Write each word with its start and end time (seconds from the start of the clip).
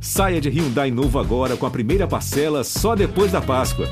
Saia 0.00 0.40
de 0.40 0.48
Hyundai 0.48 0.90
novo 0.90 1.18
agora 1.18 1.56
com 1.56 1.66
a 1.66 1.70
primeira 1.70 2.06
parcela 2.06 2.62
só 2.62 2.94
depois 2.94 3.32
da 3.32 3.40
Páscoa. 3.40 3.86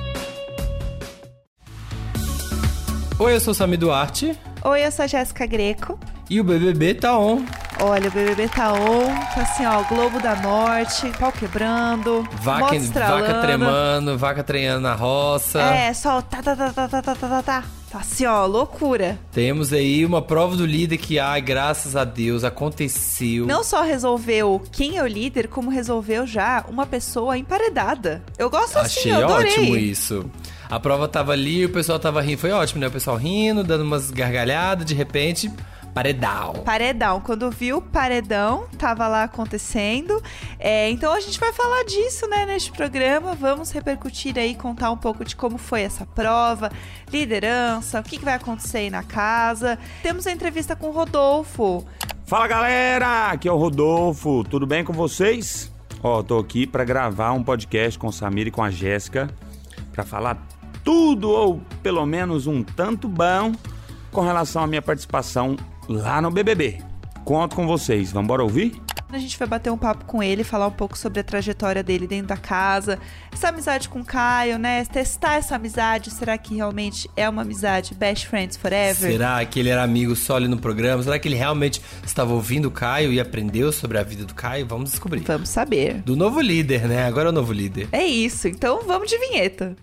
Oi, 3.18 3.34
eu 3.34 3.40
sou 3.40 3.52
o 3.52 3.54
Sami 3.54 3.76
Duarte. 3.76 4.38
Oi, 4.64 4.86
eu 4.86 4.90
sou 4.92 5.04
a 5.04 5.06
Jéssica 5.06 5.46
Greco. 5.46 5.98
E 6.28 6.40
o 6.40 6.44
BBB 6.44 6.94
tá 6.94 7.18
on. 7.18 7.44
Olha, 7.80 8.08
o 8.08 8.12
BBB 8.12 8.48
tá 8.48 8.72
on, 8.72 9.06
tá 9.34 9.42
assim, 9.42 9.66
ó, 9.66 9.82
Globo 9.82 10.20
da 10.20 10.36
Norte, 10.36 11.10
pau 11.18 11.32
quebrando, 11.32 12.26
vaca, 12.40 12.78
vaca 12.78 13.40
tremando, 13.40 14.16
vaca 14.16 14.42
treinando 14.42 14.80
na 14.80 14.94
roça. 14.94 15.60
É, 15.60 15.92
só 15.92 16.22
tá, 16.22 16.42
tá, 16.42 16.56
tá, 16.56 16.72
tá, 16.72 16.88
tá, 16.88 17.02
tá, 17.02 17.14
tá, 17.14 17.42
tá. 17.42 17.64
Tá 17.94 18.00
assim, 18.00 18.26
ó, 18.26 18.44
loucura. 18.44 19.16
Temos 19.30 19.72
aí 19.72 20.04
uma 20.04 20.20
prova 20.20 20.56
do 20.56 20.66
líder 20.66 20.96
que, 20.96 21.20
ai, 21.20 21.40
graças 21.40 21.94
a 21.94 22.02
Deus, 22.02 22.42
aconteceu. 22.42 23.46
Não 23.46 23.62
só 23.62 23.82
resolveu 23.82 24.60
quem 24.72 24.96
é 24.96 25.02
o 25.02 25.06
líder, 25.06 25.46
como 25.46 25.70
resolveu 25.70 26.26
já 26.26 26.64
uma 26.68 26.86
pessoa 26.86 27.38
emparedada. 27.38 28.20
Eu 28.36 28.50
gosto 28.50 28.78
assim, 28.78 28.98
Achei 28.98 29.12
assim, 29.12 29.20
eu 29.20 29.28
adorei. 29.28 29.52
Achei 29.52 29.62
ótimo 29.62 29.76
isso. 29.76 30.30
A 30.68 30.80
prova 30.80 31.06
tava 31.06 31.30
ali, 31.30 31.64
o 31.64 31.68
pessoal 31.68 32.00
tava 32.00 32.20
rindo, 32.20 32.38
foi 32.38 32.50
ótimo, 32.50 32.80
né? 32.80 32.88
O 32.88 32.90
pessoal 32.90 33.16
rindo, 33.16 33.62
dando 33.62 33.84
umas 33.84 34.10
gargalhadas, 34.10 34.84
de 34.84 34.94
repente 34.94 35.48
paredão. 35.94 36.54
Paredão. 36.64 37.20
Quando 37.20 37.48
viu 37.50 37.80
paredão, 37.80 38.66
tava 38.76 39.06
lá 39.06 39.22
acontecendo. 39.22 40.20
É, 40.58 40.90
então 40.90 41.12
a 41.12 41.20
gente 41.20 41.38
vai 41.38 41.52
falar 41.52 41.84
disso, 41.84 42.26
né, 42.26 42.44
neste 42.44 42.72
programa. 42.72 43.34
Vamos 43.34 43.70
repercutir 43.70 44.36
aí, 44.36 44.56
contar 44.56 44.90
um 44.90 44.96
pouco 44.96 45.24
de 45.24 45.36
como 45.36 45.56
foi 45.56 45.82
essa 45.82 46.04
prova, 46.04 46.70
liderança, 47.12 48.00
o 48.00 48.02
que, 48.02 48.18
que 48.18 48.24
vai 48.24 48.34
acontecer 48.34 48.78
aí 48.78 48.90
na 48.90 49.04
casa. 49.04 49.78
Temos 50.02 50.26
a 50.26 50.32
entrevista 50.32 50.74
com 50.74 50.88
o 50.88 50.92
Rodolfo. 50.92 51.86
Fala 52.26 52.48
galera, 52.48 53.30
aqui 53.30 53.46
é 53.46 53.52
o 53.52 53.56
Rodolfo, 53.56 54.42
tudo 54.44 54.66
bem 54.66 54.82
com 54.82 54.92
vocês? 54.92 55.70
Ó, 56.02 56.22
tô 56.22 56.38
aqui 56.38 56.66
pra 56.66 56.82
gravar 56.82 57.32
um 57.32 57.42
podcast 57.42 57.98
com 57.98 58.08
o 58.08 58.12
Samir 58.12 58.48
e 58.48 58.50
com 58.50 58.62
a 58.62 58.70
Jéssica 58.70 59.30
pra 59.92 60.04
falar 60.04 60.44
tudo 60.82 61.30
ou 61.30 61.60
pelo 61.82 62.04
menos 62.04 62.46
um 62.46 62.62
tanto 62.62 63.08
bom 63.08 63.52
com 64.10 64.20
relação 64.22 64.62
à 64.62 64.66
minha 64.66 64.82
participação 64.82 65.56
lá 65.88 66.20
no 66.20 66.30
BBB. 66.30 66.80
Conto 67.24 67.56
com 67.56 67.66
vocês, 67.66 68.12
vamos 68.12 68.26
embora 68.26 68.42
ouvir? 68.42 68.80
A 69.10 69.18
gente 69.18 69.38
vai 69.38 69.46
bater 69.46 69.70
um 69.70 69.78
papo 69.78 70.04
com 70.06 70.20
ele, 70.20 70.42
falar 70.42 70.66
um 70.66 70.72
pouco 70.72 70.98
sobre 70.98 71.20
a 71.20 71.24
trajetória 71.24 71.84
dele 71.84 72.04
dentro 72.04 72.26
da 72.26 72.36
casa, 72.36 72.98
essa 73.32 73.48
amizade 73.48 73.88
com 73.88 74.00
o 74.00 74.04
Caio, 74.04 74.58
né? 74.58 74.84
Testar 74.86 75.36
essa 75.36 75.54
amizade, 75.54 76.10
será 76.10 76.36
que 76.36 76.56
realmente 76.56 77.08
é 77.16 77.28
uma 77.28 77.42
amizade 77.42 77.94
best 77.94 78.26
friends 78.26 78.56
forever? 78.56 79.12
Será 79.12 79.44
que 79.44 79.60
ele 79.60 79.68
era 79.68 79.84
amigo 79.84 80.16
só 80.16 80.34
ali 80.34 80.48
no 80.48 80.58
programa? 80.58 81.00
Será 81.00 81.16
que 81.16 81.28
ele 81.28 81.36
realmente 81.36 81.80
estava 82.04 82.32
ouvindo 82.32 82.66
o 82.66 82.70
Caio 82.72 83.12
e 83.12 83.20
aprendeu 83.20 83.70
sobre 83.70 83.98
a 83.98 84.02
vida 84.02 84.24
do 84.24 84.34
Caio? 84.34 84.66
Vamos 84.66 84.90
descobrir. 84.90 85.20
Vamos 85.20 85.48
saber. 85.48 86.02
Do 86.02 86.16
novo 86.16 86.40
líder, 86.40 86.88
né? 86.88 87.06
Agora 87.06 87.28
é 87.28 87.30
o 87.30 87.34
novo 87.34 87.52
líder. 87.52 87.88
É 87.92 88.04
isso, 88.04 88.48
então 88.48 88.82
vamos 88.84 89.08
de 89.08 89.16
vinheta. 89.16 89.76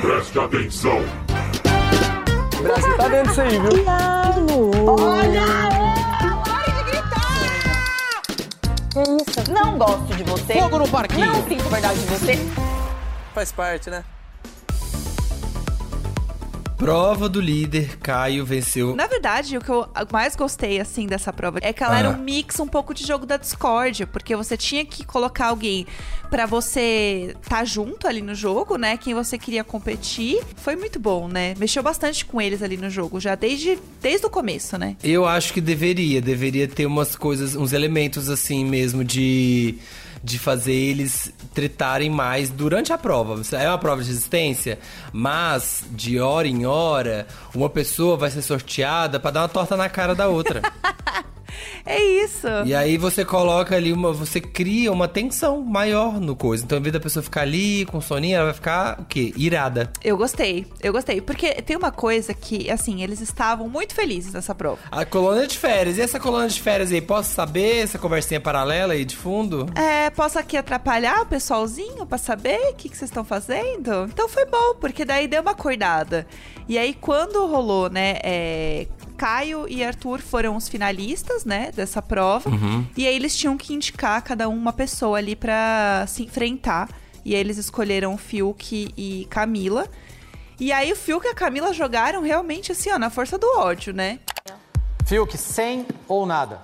Preste 0.00 0.38
atenção. 0.38 0.98
O 2.58 2.62
Brasil 2.62 2.96
tá 2.96 3.08
dentro 3.08 3.28
disso 3.28 3.40
aí, 3.42 3.58
viu? 3.60 4.19
Que 8.90 9.00
isso? 9.00 9.50
Não 9.50 9.78
gosto 9.78 10.14
de 10.14 10.22
você. 10.24 10.52
Fogo 10.52 10.78
no 10.78 10.88
parquinho. 10.88 11.32
Não 11.32 11.48
sinto 11.48 11.68
verdade 11.70 11.98
de 11.98 12.06
você. 12.06 12.38
Faz 13.32 13.50
parte, 13.52 13.88
né? 13.88 14.04
Prova 16.80 17.28
do 17.28 17.42
líder, 17.42 17.98
Caio 17.98 18.42
venceu. 18.42 18.96
Na 18.96 19.06
verdade, 19.06 19.54
o 19.58 19.60
que 19.60 19.68
eu 19.68 19.86
mais 20.10 20.34
gostei, 20.34 20.80
assim, 20.80 21.06
dessa 21.06 21.30
prova 21.30 21.58
é 21.60 21.74
que 21.74 21.84
ela 21.84 21.98
era 21.98 22.08
Ah. 22.08 22.12
um 22.12 22.18
mix 22.22 22.58
um 22.58 22.66
pouco 22.66 22.94
de 22.94 23.06
jogo 23.06 23.26
da 23.26 23.36
discórdia, 23.36 24.06
porque 24.06 24.34
você 24.34 24.56
tinha 24.56 24.82
que 24.82 25.04
colocar 25.04 25.48
alguém 25.48 25.86
pra 26.30 26.46
você 26.46 27.36
tá 27.46 27.64
junto 27.66 28.08
ali 28.08 28.22
no 28.22 28.34
jogo, 28.34 28.76
né? 28.78 28.96
Quem 28.96 29.12
você 29.12 29.36
queria 29.36 29.62
competir. 29.62 30.40
Foi 30.56 30.74
muito 30.74 30.98
bom, 30.98 31.28
né? 31.28 31.54
Mexeu 31.58 31.82
bastante 31.82 32.24
com 32.24 32.40
eles 32.40 32.62
ali 32.62 32.78
no 32.78 32.88
jogo, 32.88 33.20
já 33.20 33.34
desde, 33.34 33.78
desde 34.00 34.26
o 34.26 34.30
começo, 34.30 34.78
né? 34.78 34.96
Eu 35.04 35.26
acho 35.26 35.52
que 35.52 35.60
deveria, 35.60 36.22
deveria 36.22 36.66
ter 36.66 36.86
umas 36.86 37.14
coisas, 37.14 37.54
uns 37.56 37.74
elementos 37.74 38.30
assim 38.30 38.64
mesmo 38.64 39.04
de 39.04 39.76
de 40.22 40.38
fazer 40.38 40.72
eles 40.72 41.32
tretarem 41.54 42.10
mais 42.10 42.50
durante 42.50 42.92
a 42.92 42.98
prova. 42.98 43.40
É 43.52 43.68
uma 43.68 43.78
prova 43.78 44.02
de 44.02 44.08
resistência, 44.08 44.78
mas 45.12 45.84
de 45.90 46.20
hora 46.20 46.46
em 46.46 46.66
hora, 46.66 47.26
uma 47.54 47.70
pessoa 47.70 48.16
vai 48.16 48.30
ser 48.30 48.42
sorteada 48.42 49.18
pra 49.18 49.30
dar 49.30 49.42
uma 49.42 49.48
torta 49.48 49.76
na 49.76 49.88
cara 49.88 50.14
da 50.14 50.28
outra. 50.28 50.62
É 51.84 52.00
isso. 52.00 52.46
e 52.64 52.74
aí 52.74 52.96
você 52.96 53.24
coloca 53.24 53.74
ali 53.74 53.92
uma, 53.92 54.12
você 54.12 54.40
cria 54.40 54.92
uma 54.92 55.08
tensão 55.08 55.62
maior 55.62 56.20
no 56.20 56.36
coisa. 56.36 56.64
Então, 56.64 56.78
em 56.78 56.82
vez 56.82 56.92
da 56.92 57.00
pessoa 57.00 57.22
ficar 57.22 57.42
ali 57.42 57.84
com 57.86 58.00
soninho, 58.00 58.36
ela 58.36 58.46
vai 58.46 58.54
ficar 58.54 59.00
o 59.00 59.04
quê? 59.04 59.32
Irada. 59.36 59.92
Eu 60.02 60.16
gostei, 60.16 60.66
eu 60.82 60.92
gostei. 60.92 61.20
Porque 61.20 61.54
tem 61.62 61.76
uma 61.76 61.90
coisa 61.90 62.32
que, 62.32 62.70
assim, 62.70 63.02
eles 63.02 63.20
estavam 63.20 63.68
muito 63.68 63.94
felizes 63.94 64.32
nessa 64.32 64.54
prova. 64.54 64.78
A 64.90 65.04
colônia 65.04 65.46
de 65.46 65.58
férias. 65.58 65.98
E 65.98 66.00
essa 66.00 66.18
colônia 66.18 66.48
de 66.48 66.60
férias 66.60 66.92
aí, 66.92 67.00
posso 67.00 67.34
saber 67.34 67.82
essa 67.82 67.98
conversinha 67.98 68.40
paralela 68.40 68.94
aí 68.94 69.04
de 69.04 69.16
fundo? 69.16 69.66
É, 69.74 70.10
posso 70.10 70.38
aqui 70.38 70.56
atrapalhar 70.56 71.22
o 71.22 71.26
pessoalzinho 71.26 72.06
pra 72.06 72.18
saber 72.18 72.58
o 72.70 72.74
que, 72.74 72.88
que 72.88 72.96
vocês 72.96 73.10
estão 73.10 73.24
fazendo? 73.24 74.04
Então 74.04 74.28
foi 74.28 74.46
bom, 74.46 74.74
porque 74.80 75.04
daí 75.04 75.26
deu 75.26 75.42
uma 75.42 75.52
acordada. 75.52 76.26
E 76.68 76.78
aí, 76.78 76.94
quando 76.94 77.46
rolou, 77.46 77.90
né, 77.90 78.18
é, 78.22 78.86
Caio 79.20 79.66
e 79.68 79.84
Arthur 79.84 80.18
foram 80.18 80.56
os 80.56 80.66
finalistas, 80.66 81.44
né, 81.44 81.70
dessa 81.76 82.00
prova. 82.00 82.48
E 82.96 83.06
aí 83.06 83.14
eles 83.14 83.36
tinham 83.36 83.54
que 83.54 83.74
indicar 83.74 84.22
cada 84.22 84.48
um 84.48 84.56
uma 84.56 84.72
pessoa 84.72 85.18
ali 85.18 85.36
pra 85.36 86.06
se 86.08 86.22
enfrentar. 86.22 86.88
E 87.22 87.34
aí 87.34 87.40
eles 87.40 87.58
escolheram 87.58 88.16
Fiuk 88.16 88.94
e 88.96 89.26
Camila. 89.28 89.86
E 90.58 90.72
aí 90.72 90.90
o 90.90 90.96
Fiuk 90.96 91.26
e 91.26 91.28
a 91.28 91.34
Camila 91.34 91.70
jogaram 91.74 92.22
realmente 92.22 92.72
assim, 92.72 92.90
ó, 92.90 92.98
na 92.98 93.10
força 93.10 93.36
do 93.36 93.46
ódio, 93.58 93.92
né? 93.92 94.20
Fiuk, 95.04 95.36
sem 95.36 95.86
ou 96.08 96.24
nada? 96.24 96.62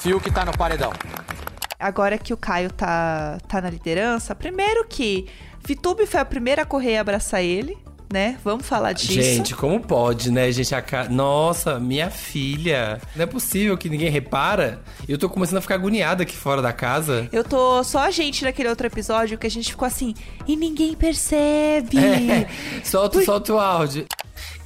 Fiuk 0.00 0.30
tá 0.30 0.44
no 0.44 0.56
paredão. 0.56 0.92
agora 1.80 2.16
que 2.16 2.32
o 2.32 2.36
Caio 2.36 2.70
tá, 2.72 3.38
tá 3.48 3.60
na 3.60 3.70
liderança, 3.70 4.36
primeiro 4.36 4.86
que 4.86 5.26
Vitube 5.66 6.06
foi 6.06 6.20
a 6.20 6.24
primeira 6.24 6.62
a 6.62 6.64
correr 6.64 6.92
e 6.92 6.98
abraçar 6.98 7.42
ele, 7.42 7.76
né? 8.12 8.38
Vamos 8.44 8.66
falar 8.66 8.92
disso. 8.92 9.12
Gente, 9.12 9.54
como 9.54 9.78
pode, 9.80 10.30
né, 10.30 10.50
gente? 10.50 10.74
Ca- 10.82 11.08
Nossa, 11.08 11.78
minha 11.78 12.10
filha. 12.10 13.00
Não 13.14 13.22
é 13.22 13.26
possível 13.26 13.76
que 13.78 13.88
ninguém 13.88 14.10
repara. 14.10 14.80
Eu 15.08 15.16
tô 15.16 15.28
começando 15.28 15.58
a 15.58 15.60
ficar 15.60 15.76
agoniada 15.76 16.22
aqui 16.24 16.36
fora 16.36 16.60
da 16.60 16.72
casa. 16.72 17.28
Eu 17.32 17.44
tô 17.44 17.82
só 17.84 18.00
a 18.00 18.10
gente 18.10 18.44
naquele 18.44 18.68
outro 18.68 18.86
episódio 18.86 19.38
que 19.38 19.46
a 19.46 19.50
gente 19.50 19.70
ficou 19.70 19.86
assim, 19.86 20.14
e 20.46 20.56
ninguém 20.56 20.94
percebe. 20.94 21.98
É, 21.98 22.48
solta, 22.84 23.18
Por- 23.18 23.24
solta 23.24 23.52
o 23.54 23.58
áudio. 23.58 24.06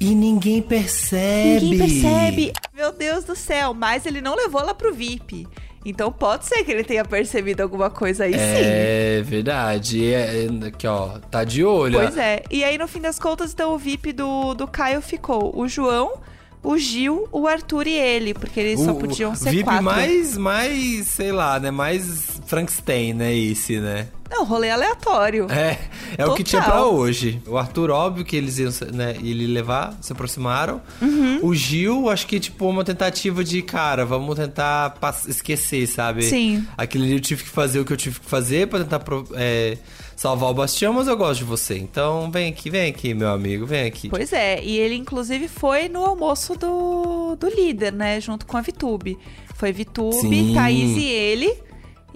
E 0.00 0.14
ninguém 0.14 0.60
percebe. 0.60 1.60
Ninguém 1.66 1.78
percebe. 2.00 2.52
Meu 2.74 2.92
Deus 2.92 3.24
do 3.24 3.36
céu, 3.36 3.72
mas 3.74 4.06
ele 4.06 4.20
não 4.20 4.34
levou 4.34 4.60
ela 4.60 4.74
pro 4.74 4.92
VIP. 4.94 5.46
Então 5.84 6.10
pode 6.10 6.46
ser 6.46 6.64
que 6.64 6.72
ele 6.72 6.82
tenha 6.84 7.04
percebido 7.04 7.60
alguma 7.62 7.90
coisa 7.90 8.24
aí 8.24 8.32
sim. 8.32 8.38
É 8.40 9.22
verdade. 9.24 10.12
É, 10.12 10.46
é, 10.46 10.66
aqui, 10.68 10.86
ó, 10.86 11.18
tá 11.30 11.44
de 11.44 11.62
olho. 11.64 11.98
Pois 11.98 12.16
é. 12.16 12.42
E 12.50 12.64
aí, 12.64 12.78
no 12.78 12.88
fim 12.88 13.00
das 13.00 13.18
contas, 13.18 13.52
então 13.52 13.74
o 13.74 13.78
VIP 13.78 14.12
do, 14.12 14.54
do 14.54 14.66
Caio 14.66 15.02
ficou 15.02 15.52
o 15.58 15.68
João, 15.68 16.14
o 16.62 16.78
Gil, 16.78 17.28
o 17.30 17.46
Arthur 17.46 17.86
e 17.86 17.92
ele, 17.92 18.32
porque 18.32 18.58
eles 18.60 18.80
só 18.80 18.92
O- 18.92 18.94
podiam 18.94 19.32
o 19.32 19.36
ser 19.36 19.50
VIP 19.50 19.64
quatro. 19.64 19.84
mais, 19.84 20.36
mais, 20.38 21.06
sei 21.08 21.30
lá, 21.32 21.60
né? 21.60 21.70
Mais 21.70 22.40
Frankenstein, 22.46 23.12
né? 23.12 23.34
Esse, 23.36 23.78
né? 23.78 24.08
Não, 24.30 24.44
rolê 24.44 24.70
aleatório. 24.70 25.46
É, 25.50 25.78
é 26.16 26.26
o 26.26 26.34
que 26.34 26.42
tinha 26.42 26.62
Total. 26.62 26.78
pra 26.78 26.86
hoje. 26.90 27.42
O 27.46 27.56
Arthur, 27.56 27.90
óbvio 27.90 28.24
que 28.24 28.34
eles 28.34 28.58
iam 28.58 28.70
né, 28.92 29.16
ele 29.22 29.46
levar, 29.46 29.96
se 30.00 30.12
aproximaram. 30.12 30.80
Uhum. 31.00 31.40
O 31.42 31.54
Gil, 31.54 32.08
acho 32.08 32.26
que, 32.26 32.40
tipo, 32.40 32.66
uma 32.68 32.84
tentativa 32.84 33.44
de, 33.44 33.62
cara, 33.62 34.04
vamos 34.04 34.36
tentar 34.36 34.94
esquecer, 35.28 35.86
sabe? 35.86 36.22
Sim. 36.22 36.66
Aquele 36.76 37.04
ali 37.04 37.12
eu 37.14 37.20
tive 37.20 37.44
que 37.44 37.50
fazer 37.50 37.80
o 37.80 37.84
que 37.84 37.92
eu 37.92 37.96
tive 37.96 38.18
que 38.18 38.26
fazer 38.26 38.66
pra 38.66 38.80
tentar 38.80 39.02
é, 39.34 39.78
salvar 40.16 40.50
o 40.50 40.54
Bastião, 40.54 40.92
mas 40.92 41.06
eu 41.06 41.16
gosto 41.16 41.40
de 41.40 41.44
você. 41.44 41.76
Então, 41.76 42.30
vem 42.30 42.48
aqui, 42.48 42.70
vem 42.70 42.90
aqui, 42.90 43.14
meu 43.14 43.28
amigo, 43.30 43.66
vem 43.66 43.84
aqui. 43.86 44.08
Pois 44.08 44.32
é, 44.32 44.62
e 44.62 44.78
ele 44.78 44.94
inclusive 44.94 45.48
foi 45.48 45.88
no 45.88 46.04
almoço 46.04 46.54
do, 46.56 47.36
do 47.36 47.48
líder, 47.48 47.92
né? 47.92 48.20
Junto 48.20 48.46
com 48.46 48.56
a 48.56 48.60
Vitube. 48.60 49.18
Foi 49.54 49.72
Vitube, 49.72 50.20
Sim. 50.20 50.54
Thaís 50.54 50.96
e 50.96 51.06
ele. 51.06 51.54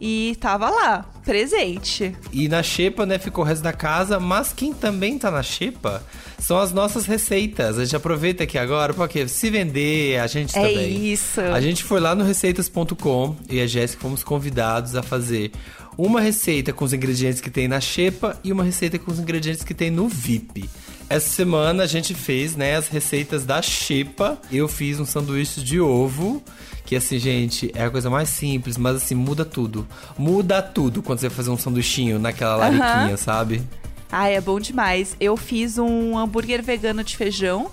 E 0.00 0.37
tava 0.41 0.71
lá, 0.71 1.05
presente. 1.25 2.15
E 2.33 2.49
na 2.49 2.62
xepa, 2.62 3.05
né, 3.05 3.19
ficou 3.19 3.45
o 3.45 3.47
resto 3.47 3.62
da 3.62 3.73
casa, 3.73 4.21
mas 4.21 4.53
quem 4.53 4.73
também 4.73 5.19
tá 5.19 5.31
na 5.31 5.43
xepa 5.43 6.03
são 6.39 6.56
as 6.59 6.73
nossas 6.73 7.05
receitas. 7.06 7.79
A 7.79 7.85
gente 7.85 7.97
aproveita 7.97 8.45
aqui 8.45 8.56
agora, 8.56 8.95
porque 8.95 9.27
se 9.27 9.50
vender, 9.50 10.21
a 10.21 10.27
gente 10.29 10.56
É 10.56 10.62
também. 10.62 11.12
isso. 11.12 11.41
A 11.41 11.61
gente 11.61 11.83
foi 11.83 11.99
lá 12.00 12.15
no 12.15 12.23
receitas.com 12.25 13.37
e 13.50 13.61
a 13.61 13.67
Jéssica 13.67 14.00
fomos 14.03 14.23
convidados 14.23 14.95
a 14.95 15.03
fazer 15.03 15.50
uma 15.97 16.21
receita 16.21 16.73
com 16.73 16.85
os 16.85 16.93
ingredientes 16.93 17.41
que 17.41 17.50
tem 17.50 17.67
na 17.67 17.81
xepa 17.81 18.39
e 18.45 18.53
uma 18.53 18.62
receita 18.62 19.00
com 19.00 19.11
os 19.11 19.19
ingredientes 19.19 19.65
que 19.65 19.75
tem 19.75 19.91
no 19.91 20.06
VIP. 20.09 20.71
Essa 21.11 21.29
semana 21.29 21.85
a 21.85 21.87
gente 21.87 22.15
fez, 22.15 22.55
né, 22.55 22.77
as 22.77 22.89
receitas 22.89 23.47
da 23.47 23.63
Xepa. 23.63 24.39
Eu 24.53 24.69
fiz 24.69 25.01
um 25.01 25.07
sanduíche 25.07 25.63
de 25.63 25.81
ovo. 25.81 26.43
Que 26.85 26.97
assim, 26.97 27.19
gente, 27.19 27.71
é 27.75 27.85
a 27.85 27.91
coisa 27.91 28.09
mais 28.09 28.29
simples, 28.29 28.77
mas 28.77 28.97
assim, 28.97 29.15
muda 29.15 29.45
tudo. 29.45 29.87
Muda 30.17 30.63
tudo 30.63 31.03
quando 31.03 31.19
você 31.19 31.29
fazer 31.29 31.51
um 31.51 31.57
sanduichinho 31.59 32.19
naquela 32.19 32.57
lariquinha, 32.57 33.17
sabe? 33.17 33.63
Ai, 34.11 34.37
é 34.37 34.41
bom 34.41 34.59
demais. 34.59 35.15
Eu 35.21 35.37
fiz 35.37 35.77
um 35.77 36.17
hambúrguer 36.17 36.63
vegano 36.63 37.05
de 37.05 37.17
feijão, 37.17 37.71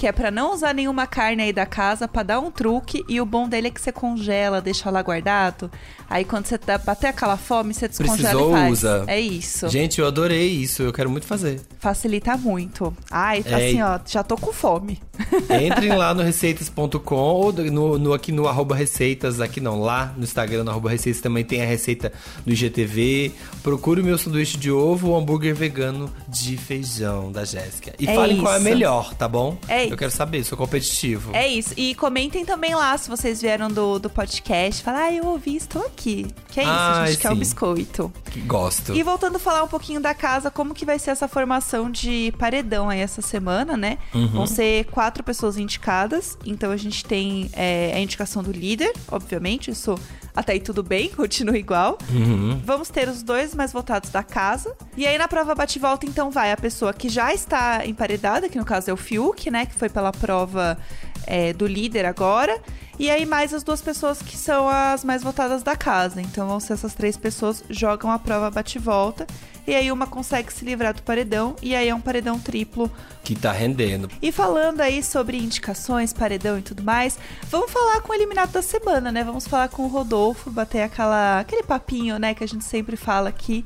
que 0.00 0.06
é 0.06 0.12
pra 0.12 0.30
não 0.30 0.54
usar 0.54 0.72
nenhuma 0.72 1.06
carne 1.06 1.42
aí 1.42 1.52
da 1.52 1.66
casa, 1.66 2.08
pra 2.08 2.22
dar 2.22 2.40
um 2.40 2.50
truque. 2.50 3.04
E 3.06 3.20
o 3.20 3.26
bom 3.26 3.46
dele 3.46 3.68
é 3.68 3.70
que 3.70 3.78
você 3.78 3.92
congela, 3.92 4.58
deixa 4.58 4.88
lá 4.90 5.02
guardado. 5.02 5.70
Aí 6.08 6.24
quando 6.24 6.46
você 6.46 6.56
dá, 6.56 6.78
bater 6.78 7.08
aquela 7.08 7.36
fome, 7.36 7.74
você 7.74 7.86
descongela 7.86 8.16
Precisou, 8.16 8.48
e 8.48 8.52
faz. 8.52 8.72
usa. 8.72 9.04
É 9.06 9.20
isso. 9.20 9.68
Gente, 9.68 10.00
eu 10.00 10.06
adorei 10.06 10.48
isso. 10.48 10.82
Eu 10.82 10.90
quero 10.92 11.10
muito 11.10 11.26
fazer. 11.26 11.60
Facilita 11.78 12.34
muito. 12.38 12.96
Ai, 13.10 13.44
É, 13.44 13.54
assim, 13.54 13.82
ó, 13.82 14.00
já 14.06 14.22
tô 14.22 14.38
com 14.38 14.54
fome. 14.54 14.98
Entrem 15.62 15.94
lá 15.94 16.14
no 16.14 16.22
receitas.com 16.22 17.14
ou 17.14 17.52
no, 17.52 17.98
no- 17.98 18.14
aqui 18.14 18.32
no 18.32 18.48
arroba 18.48 18.74
receitas, 18.74 19.38
aqui 19.38 19.60
não, 19.60 19.78
lá 19.82 20.14
no 20.16 20.24
Instagram, 20.24 20.64
no 20.64 20.70
arroba 20.70 20.88
receitas 20.88 21.20
também 21.20 21.44
tem 21.44 21.60
a 21.62 21.66
receita 21.66 22.10
do 22.46 22.52
IGTV. 22.54 23.32
Procure 23.62 24.00
o 24.00 24.04
meu 24.04 24.16
sanduíche 24.16 24.56
de 24.56 24.70
ovo, 24.72 25.10
o 25.10 25.16
hambúrguer 25.16 25.54
vegano 25.54 26.10
de 26.26 26.56
feijão 26.56 27.30
da 27.30 27.44
Jéssica. 27.44 27.92
E 27.98 28.08
É 28.08 28.14
falem 28.14 28.40
qual 28.40 28.54
é 28.54 28.58
melhor, 28.60 29.12
tá 29.14 29.28
bom? 29.28 29.58
É 29.68 29.89
Eu 29.90 29.98
quero 29.98 30.10
saber, 30.10 30.44
sou 30.44 30.56
competitivo. 30.56 31.30
É 31.34 31.46
isso. 31.46 31.74
E 31.76 31.94
comentem 31.94 32.44
também 32.44 32.74
lá 32.74 32.96
se 32.96 33.08
vocês 33.08 33.40
vieram 33.40 33.68
do, 33.68 33.98
do 33.98 34.10
podcast. 34.10 34.82
Fala, 34.82 35.04
ah, 35.04 35.12
eu 35.12 35.26
ouvi, 35.26 35.56
estou 35.56 35.84
aqui. 35.86 36.26
Que 36.48 36.60
é 36.60 36.62
isso, 36.62 36.72
a 36.72 37.00
Ai, 37.00 37.08
gente 37.08 37.20
quer 37.20 37.30
o 37.30 37.32
sim. 37.32 37.38
biscoito. 37.38 38.12
Que 38.30 38.40
Gosto. 38.40 38.94
E 38.94 39.02
voltando 39.02 39.36
a 39.36 39.38
falar 39.38 39.62
um 39.62 39.68
pouquinho 39.68 40.00
da 40.00 40.14
casa, 40.14 40.50
como 40.50 40.74
que 40.74 40.84
vai 40.84 40.98
ser 40.98 41.10
essa 41.10 41.28
formação 41.28 41.90
de 41.90 42.32
paredão 42.38 42.88
aí 42.88 43.00
essa 43.00 43.22
semana, 43.22 43.76
né? 43.76 43.98
Uhum. 44.14 44.28
Vão 44.28 44.46
ser 44.46 44.84
quatro 44.86 45.22
pessoas 45.22 45.56
indicadas. 45.56 46.36
Então 46.44 46.70
a 46.70 46.76
gente 46.76 47.04
tem 47.04 47.50
é, 47.52 47.92
a 47.94 48.00
indicação 48.00 48.42
do 48.42 48.52
líder, 48.52 48.92
obviamente. 49.10 49.70
Isso 49.70 49.96
até 50.34 50.52
aí 50.52 50.60
tudo 50.60 50.82
bem, 50.82 51.08
continua 51.10 51.56
igual. 51.56 51.98
Uhum. 52.10 52.60
Vamos 52.64 52.88
ter 52.88 53.08
os 53.08 53.22
dois 53.22 53.54
mais 53.54 53.72
votados 53.72 54.10
da 54.10 54.22
casa. 54.22 54.74
E 54.96 55.06
aí 55.06 55.18
na 55.18 55.28
prova 55.28 55.54
bate-volta, 55.54 56.06
então, 56.06 56.30
vai 56.30 56.52
a 56.52 56.56
pessoa 56.56 56.92
que 56.92 57.08
já 57.08 57.32
está 57.32 57.86
emparedada, 57.86 58.48
que 58.48 58.58
no 58.58 58.64
caso 58.64 58.90
é 58.90 58.92
o 58.92 58.96
Fiuk, 58.96 59.50
né? 59.50 59.66
Que 59.66 59.74
foi 59.74 59.88
pela 59.88 60.12
prova 60.12 60.78
é, 61.26 61.52
do 61.52 61.66
líder 61.66 62.04
agora. 62.04 62.60
E 63.00 63.10
aí 63.10 63.24
mais 63.24 63.54
as 63.54 63.62
duas 63.62 63.80
pessoas 63.80 64.20
que 64.20 64.36
são 64.36 64.68
as 64.68 65.02
mais 65.04 65.22
votadas 65.22 65.62
da 65.62 65.74
casa. 65.74 66.20
Então 66.20 66.46
vão 66.46 66.60
ser 66.60 66.74
essas 66.74 66.92
três 66.92 67.16
pessoas, 67.16 67.64
jogam 67.70 68.10
a 68.10 68.18
prova 68.18 68.50
bate-volta. 68.50 69.26
E 69.66 69.74
aí 69.74 69.90
uma 69.90 70.06
consegue 70.06 70.52
se 70.52 70.66
livrar 70.66 70.92
do 70.92 71.02
paredão. 71.02 71.56
E 71.62 71.74
aí 71.74 71.88
é 71.88 71.94
um 71.94 72.00
paredão 72.00 72.38
triplo 72.38 72.92
Que 73.24 73.34
tá 73.34 73.52
rendendo. 73.52 74.10
e 74.20 74.30
falando 74.30 74.82
aí 74.82 75.02
sobre 75.02 75.38
indicações, 75.38 76.12
paredão 76.12 76.58
e 76.58 76.62
tudo 76.62 76.82
mais, 76.82 77.18
vamos 77.50 77.70
falar 77.70 78.02
com 78.02 78.12
o 78.12 78.14
eliminado 78.14 78.52
da 78.52 78.60
semana, 78.60 79.10
né? 79.10 79.24
Vamos 79.24 79.46
falar 79.48 79.70
com 79.70 79.84
o 79.84 79.88
Rodolfo, 79.88 80.50
bater 80.50 80.82
aquela, 80.82 81.40
aquele 81.40 81.62
papinho, 81.62 82.18
né, 82.18 82.34
que 82.34 82.44
a 82.44 82.48
gente 82.48 82.64
sempre 82.64 82.96
fala 82.98 83.30
aqui. 83.30 83.64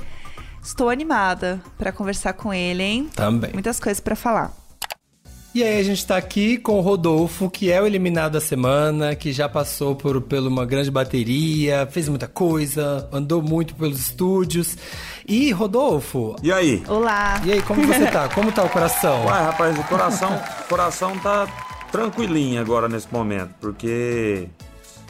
Estou 0.62 0.88
animada 0.88 1.60
pra 1.76 1.90
conversar 1.90 2.34
com 2.34 2.54
ele, 2.54 2.84
hein? 2.84 3.10
Também. 3.16 3.50
Muitas 3.52 3.80
coisas 3.80 3.98
pra 3.98 4.14
falar. 4.14 4.52
E 5.54 5.62
aí 5.62 5.78
a 5.78 5.82
gente 5.84 6.04
tá 6.04 6.16
aqui 6.16 6.58
com 6.58 6.78
o 6.78 6.80
Rodolfo, 6.80 7.48
que 7.48 7.70
é 7.70 7.80
o 7.80 7.86
eliminado 7.86 8.32
da 8.32 8.40
semana, 8.40 9.14
que 9.14 9.32
já 9.32 9.48
passou 9.48 9.94
por, 9.94 10.20
por 10.20 10.38
uma 10.40 10.66
grande 10.66 10.90
bateria, 10.90 11.86
fez 11.88 12.08
muita 12.08 12.26
coisa, 12.26 13.08
andou 13.12 13.40
muito 13.40 13.72
pelos 13.76 14.00
estúdios. 14.00 14.76
E, 15.28 15.52
Rodolfo, 15.52 16.34
E 16.42 16.52
aí? 16.52 16.82
Olá. 16.88 17.40
e 17.44 17.52
aí, 17.52 17.62
como 17.62 17.86
você 17.86 18.04
tá? 18.06 18.28
Como 18.30 18.50
tá 18.50 18.64
o 18.64 18.68
coração? 18.68 19.26
Uai, 19.26 19.44
rapaz, 19.44 19.78
o 19.78 19.84
coração, 19.84 20.30
o 20.64 20.68
coração 20.68 21.16
tá 21.20 21.46
tranquilinho 21.92 22.60
agora 22.60 22.88
nesse 22.88 23.06
momento, 23.12 23.54
porque 23.60 24.48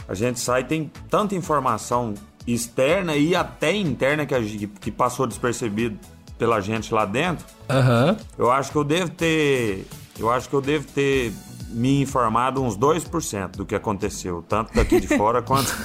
a 0.06 0.12
gente 0.14 0.38
sai 0.40 0.60
e 0.60 0.64
tem 0.64 0.90
tanta 1.08 1.34
informação 1.34 2.12
externa 2.46 3.16
e 3.16 3.34
até 3.34 3.74
interna 3.74 4.26
que, 4.26 4.34
a 4.34 4.42
gente- 4.42 4.66
que 4.66 4.90
passou 4.90 5.26
despercebido 5.26 5.98
pela 6.38 6.60
gente 6.60 6.92
lá 6.92 7.06
dentro. 7.06 7.46
Aham. 7.70 8.14
Eu 8.36 8.50
acho 8.52 8.70
que 8.70 8.76
eu 8.76 8.84
devo 8.84 9.08
ter. 9.08 9.86
Eu 10.18 10.30
acho 10.30 10.48
que 10.48 10.54
eu 10.54 10.60
devo 10.60 10.86
ter 10.86 11.32
me 11.74 12.00
informado 12.00 12.62
uns 12.62 12.78
2% 12.78 13.56
do 13.56 13.66
que 13.66 13.74
aconteceu, 13.74 14.44
tanto 14.48 14.72
daqui 14.74 15.00
de 15.00 15.08
fora 15.08 15.42
quanto, 15.42 15.76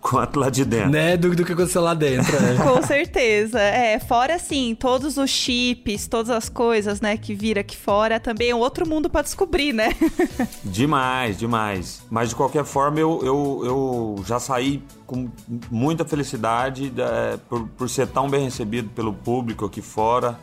quanto 0.00 0.40
lá 0.40 0.48
de 0.48 0.64
dentro. 0.64 0.90
Né, 0.90 1.16
do, 1.16 1.34
do 1.34 1.44
que 1.44 1.52
aconteceu 1.52 1.82
lá 1.82 1.92
dentro, 1.92 2.32
né? 2.40 2.56
Com 2.64 2.82
certeza. 2.82 3.60
É, 3.60 3.98
fora 3.98 4.36
assim, 4.36 4.74
todos 4.74 5.18
os 5.18 5.28
chips, 5.28 6.06
todas 6.06 6.30
as 6.30 6.48
coisas, 6.48 7.00
né, 7.00 7.16
que 7.18 7.34
vira 7.34 7.60
aqui 7.60 7.76
fora, 7.76 8.18
também 8.18 8.50
é 8.50 8.54
um 8.54 8.58
outro 8.58 8.88
mundo 8.88 9.10
pra 9.10 9.20
descobrir, 9.20 9.72
né? 9.72 9.94
Demais, 10.64 11.38
demais. 11.38 12.02
Mas 12.10 12.30
de 12.30 12.34
qualquer 12.34 12.64
forma, 12.64 12.98
eu, 12.98 13.20
eu, 13.22 13.62
eu 13.64 14.24
já 14.26 14.40
saí 14.40 14.82
com 15.06 15.30
muita 15.70 16.04
felicidade 16.04 16.92
é, 16.96 17.36
por, 17.48 17.68
por 17.68 17.88
ser 17.88 18.06
tão 18.08 18.28
bem 18.28 18.44
recebido 18.44 18.88
pelo 18.90 19.12
público 19.12 19.66
aqui 19.66 19.82
fora, 19.82 20.38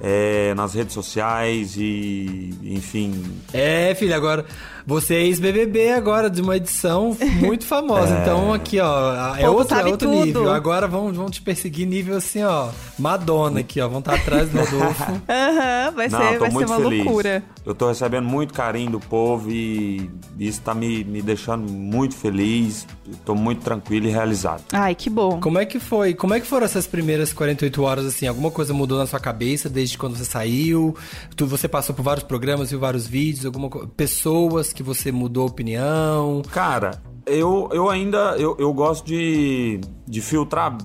é, 0.00 0.54
nas 0.54 0.74
redes 0.74 0.94
sociais 0.94 1.76
e, 1.76 2.50
enfim. 2.62 3.40
É, 3.52 3.94
filho, 3.94 4.14
agora 4.14 4.44
você 4.86 5.14
é 5.14 5.22
ex-BBB 5.24 5.92
agora, 5.92 6.28
de 6.28 6.40
uma 6.42 6.56
edição 6.56 7.16
muito 7.40 7.64
famosa. 7.64 8.14
Então 8.24 8.52
aqui, 8.54 8.78
ó, 8.80 9.34
é 9.36 9.42
povo 9.42 9.58
outro, 9.58 9.76
é 9.76 9.84
outro 9.84 10.10
tudo. 10.10 10.24
nível. 10.24 10.50
Agora 10.52 10.86
vão, 10.88 11.12
vão 11.12 11.28
te 11.28 11.42
perseguir 11.42 11.86
nível 11.86 12.16
assim, 12.16 12.42
ó, 12.42 12.68
Madonna 12.98 13.60
aqui, 13.60 13.80
ó. 13.80 13.88
Vão 13.88 13.98
estar 13.98 14.14
atrás 14.14 14.48
do 14.48 14.58
Rodolfo. 14.58 15.02
Aham, 15.28 15.90
vai 15.94 16.08
Não, 16.08 16.18
ser, 16.20 16.32
tô 16.34 16.38
vai 16.40 16.50
ser 16.50 16.54
muito 16.54 16.68
uma 16.72 16.80
feliz. 16.80 17.04
loucura. 17.04 17.44
Eu 17.66 17.74
tô 17.74 17.88
recebendo 17.88 18.26
muito 18.26 18.52
carinho 18.54 18.90
do 18.92 19.00
povo 19.00 19.50
e 19.50 20.10
isso 20.38 20.60
tá 20.60 20.74
me, 20.74 21.02
me 21.04 21.20
deixando 21.22 21.70
muito 21.70 22.14
feliz. 22.14 22.86
Tô 23.24 23.34
muito 23.34 23.62
tranquilo 23.62 24.06
e 24.06 24.10
realizado. 24.10 24.62
Ai, 24.72 24.94
que 24.94 25.10
bom. 25.10 25.40
Como 25.40 25.58
é 25.58 25.66
que 25.66 25.78
foi? 25.78 26.14
Como 26.14 26.32
é 26.34 26.40
que 26.40 26.46
foram 26.46 26.64
essas 26.64 26.86
primeiras 26.86 27.32
48 27.32 27.82
horas, 27.82 28.06
assim? 28.06 28.26
Alguma 28.26 28.50
coisa 28.50 28.72
mudou 28.72 28.98
na 28.98 29.06
sua 29.06 29.20
cabeça 29.20 29.68
desde 29.68 29.96
quando 29.98 30.16
você 30.16 30.24
saiu? 30.24 30.96
Tu, 31.36 31.46
você 31.46 31.68
passou 31.68 31.94
por 31.94 32.02
vários 32.02 32.24
programas, 32.24 32.70
viu 32.70 32.78
vários 32.78 33.06
vídeos, 33.06 33.44
alguma 33.46 33.68
pessoas 33.96 34.72
que 34.74 34.82
você 34.82 35.10
mudou 35.10 35.44
a 35.44 35.46
opinião? 35.46 36.42
Cara, 36.50 37.02
eu, 37.26 37.68
eu 37.72 37.88
ainda 37.88 38.36
eu, 38.38 38.56
eu 38.58 38.72
gosto 38.72 39.06
de, 39.06 39.80
de 40.06 40.20
filtrar 40.20 40.76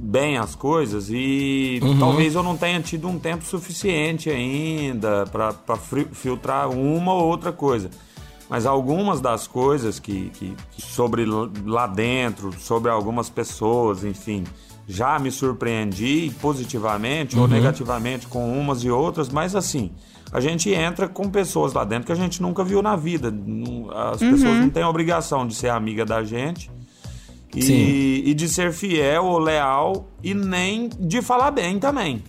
bem 0.00 0.38
as 0.38 0.54
coisas 0.54 1.10
e 1.10 1.80
talvez 1.98 2.34
eu 2.34 2.42
não 2.42 2.56
tenha 2.56 2.80
tido 2.80 3.06
um 3.06 3.18
tempo 3.18 3.44
suficiente 3.44 4.30
ainda 4.30 5.24
para 5.26 5.76
filtrar 6.12 6.70
uma 6.70 7.12
ou 7.12 7.24
outra 7.24 7.52
coisa. 7.52 7.90
Mas 8.48 8.66
algumas 8.66 9.20
das 9.20 9.46
coisas 9.46 10.00
que, 10.00 10.30
que, 10.30 10.56
que 10.72 10.82
sobre 10.82 11.24
lá 11.24 11.86
dentro, 11.86 12.52
sobre 12.58 12.90
algumas 12.90 13.30
pessoas, 13.30 14.02
enfim, 14.02 14.42
já 14.88 15.18
me 15.20 15.30
surpreendi 15.30 16.34
positivamente 16.40 17.38
ou 17.38 17.46
negativamente 17.46 18.26
com 18.26 18.52
umas 18.58 18.82
e 18.82 18.90
outras, 18.90 19.28
mas 19.28 19.54
assim, 19.54 19.92
a 20.32 20.40
gente 20.40 20.70
entra 20.72 21.08
com 21.08 21.28
pessoas 21.28 21.72
lá 21.72 21.84
dentro 21.84 22.06
que 22.06 22.12
a 22.12 22.16
gente 22.16 22.40
nunca 22.40 22.62
viu 22.62 22.80
na 22.82 22.96
vida. 22.96 23.32
As 24.12 24.18
pessoas 24.18 24.58
não 24.58 24.70
têm 24.70 24.82
a 24.82 24.88
obrigação 24.88 25.46
de 25.46 25.54
ser 25.54 25.68
amiga 25.68 26.04
da 26.04 26.22
gente. 26.22 26.70
E, 27.54 27.62
Sim. 27.62 28.22
e 28.26 28.32
de 28.32 28.48
ser 28.48 28.72
fiel 28.72 29.24
ou 29.24 29.38
leal 29.38 30.08
e 30.22 30.32
nem 30.32 30.88
de 30.88 31.20
falar 31.20 31.50
bem 31.50 31.80
também, 31.80 32.22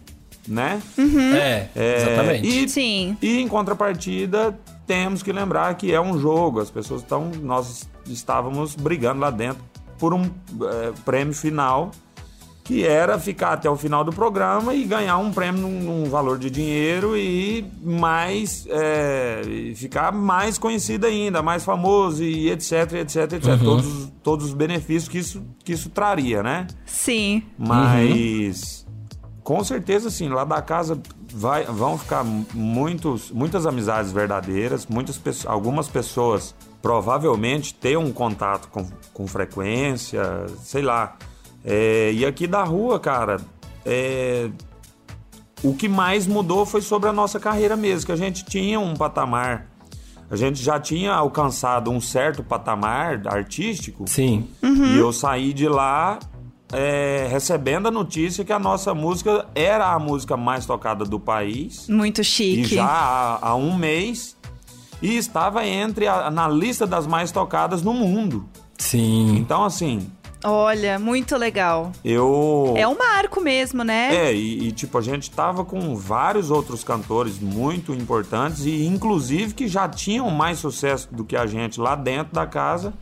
né? 0.47 0.81
É, 0.97 1.67
É, 1.75 1.95
exatamente. 1.97 2.47
E, 2.47 2.67
Sim. 2.67 3.17
e 3.21 3.39
em 3.39 3.47
contrapartida, 3.47 4.57
temos 4.87 5.21
que 5.21 5.31
lembrar 5.31 5.75
que 5.75 5.93
é 5.93 6.01
um 6.01 6.17
jogo. 6.19 6.59
As 6.59 6.71
pessoas 6.71 7.01
estão. 7.01 7.29
Nós 7.43 7.87
estávamos 8.07 8.73
brigando 8.73 9.21
lá 9.21 9.29
dentro 9.29 9.63
por 9.99 10.11
um 10.11 10.23
é, 10.23 10.91
prêmio 11.05 11.35
final 11.35 11.91
que 12.63 12.85
era 12.85 13.17
ficar 13.19 13.53
até 13.53 13.69
o 13.69 13.75
final 13.75 14.03
do 14.03 14.11
programa 14.11 14.73
e 14.73 14.83
ganhar 14.83 15.17
um 15.17 15.31
prêmio 15.31 15.61
num, 15.61 15.81
num 15.81 16.09
valor 16.09 16.37
de 16.37 16.49
dinheiro 16.49 17.17
e 17.17 17.65
mais 17.83 18.67
é, 18.69 19.41
ficar 19.75 20.11
mais 20.11 20.57
conhecido 20.57 21.07
ainda, 21.07 21.41
mais 21.41 21.63
famoso 21.65 22.23
e 22.23 22.49
etc, 22.49 22.93
etc, 22.93 23.33
etc. 23.33 23.59
Todos, 23.63 24.11
todos 24.23 24.45
os 24.47 24.53
benefícios 24.53 25.09
que 25.09 25.17
isso, 25.17 25.43
que 25.63 25.73
isso 25.73 25.89
traria, 25.89 26.43
né? 26.43 26.67
Sim. 26.85 27.43
Mas 27.57 28.85
com 29.43 29.63
certeza, 29.63 30.07
assim, 30.07 30.29
lá 30.29 30.43
da 30.43 30.61
casa 30.61 31.01
vai, 31.33 31.65
vão 31.65 31.97
ficar 31.97 32.23
muitos, 32.23 33.31
muitas 33.31 33.65
amizades 33.65 34.11
verdadeiras, 34.11 34.85
muitas 34.85 35.17
pessoas, 35.17 35.51
algumas 35.51 35.87
pessoas 35.87 36.55
provavelmente 36.81 37.73
têm 37.73 37.97
um 37.97 38.11
contato 38.11 38.67
com, 38.69 38.87
com 39.13 39.27
frequência, 39.27 40.45
sei 40.63 40.81
lá. 40.81 41.17
É, 41.63 42.11
e 42.13 42.25
aqui 42.25 42.47
da 42.47 42.63
rua, 42.63 42.99
cara, 42.99 43.37
é, 43.85 44.49
o 45.63 45.73
que 45.73 45.87
mais 45.87 46.25
mudou 46.25 46.65
foi 46.65 46.81
sobre 46.81 47.07
a 47.09 47.13
nossa 47.13 47.39
carreira 47.39 47.75
mesmo, 47.75 48.05
que 48.07 48.11
a 48.11 48.15
gente 48.15 48.43
tinha 48.45 48.79
um 48.79 48.95
patamar, 48.95 49.67
a 50.29 50.35
gente 50.35 50.61
já 50.61 50.79
tinha 50.79 51.13
alcançado 51.13 51.91
um 51.91 52.01
certo 52.01 52.41
patamar 52.43 53.21
artístico. 53.27 54.05
Sim. 54.07 54.47
E 54.63 54.97
eu 54.97 55.11
saí 55.13 55.53
de 55.53 55.67
lá 55.67 56.17
é, 56.73 57.27
recebendo 57.29 57.87
a 57.89 57.91
notícia 57.91 58.43
que 58.45 58.53
a 58.53 58.57
nossa 58.59 58.93
música 58.95 59.45
era 59.53 59.91
a 59.93 59.99
música 59.99 60.37
mais 60.37 60.65
tocada 60.65 61.03
do 61.03 61.19
país. 61.19 61.87
Muito 61.89 62.21
E 62.21 62.23
chique. 62.23 62.75
já 62.75 62.85
há, 62.85 63.49
há 63.49 63.55
um 63.55 63.75
mês. 63.75 64.37
E 65.01 65.17
estava 65.17 65.65
entre 65.67 66.07
a- 66.07 66.31
na 66.31 66.47
lista 66.47 66.87
das 66.87 67.05
mais 67.05 67.31
tocadas 67.31 67.81
no 67.83 67.91
mundo. 67.93 68.47
Sim. 68.77 69.35
Então, 69.35 69.65
assim, 69.65 70.07
Olha, 70.43 70.97
muito 70.97 71.37
legal. 71.37 71.91
eu. 72.03 72.73
É 72.75 72.87
um 72.87 72.97
marco 72.97 73.39
mesmo, 73.41 73.83
né? 73.83 74.15
É, 74.15 74.33
e, 74.33 74.67
e, 74.67 74.71
tipo, 74.71 74.97
a 74.97 75.01
gente 75.01 75.29
tava 75.29 75.63
com 75.63 75.95
vários 75.95 76.49
outros 76.49 76.83
cantores 76.83 77.39
muito 77.39 77.93
importantes 77.93 78.65
e 78.65 78.85
inclusive 78.85 79.53
que 79.53 79.67
já 79.67 79.87
tinham 79.87 80.29
mais 80.29 80.59
sucesso 80.59 81.07
do 81.11 81.23
que 81.23 81.35
a 81.35 81.45
gente 81.45 81.79
lá 81.79 81.95
dentro 81.95 82.33
da 82.33 82.45
casa. 82.45 82.93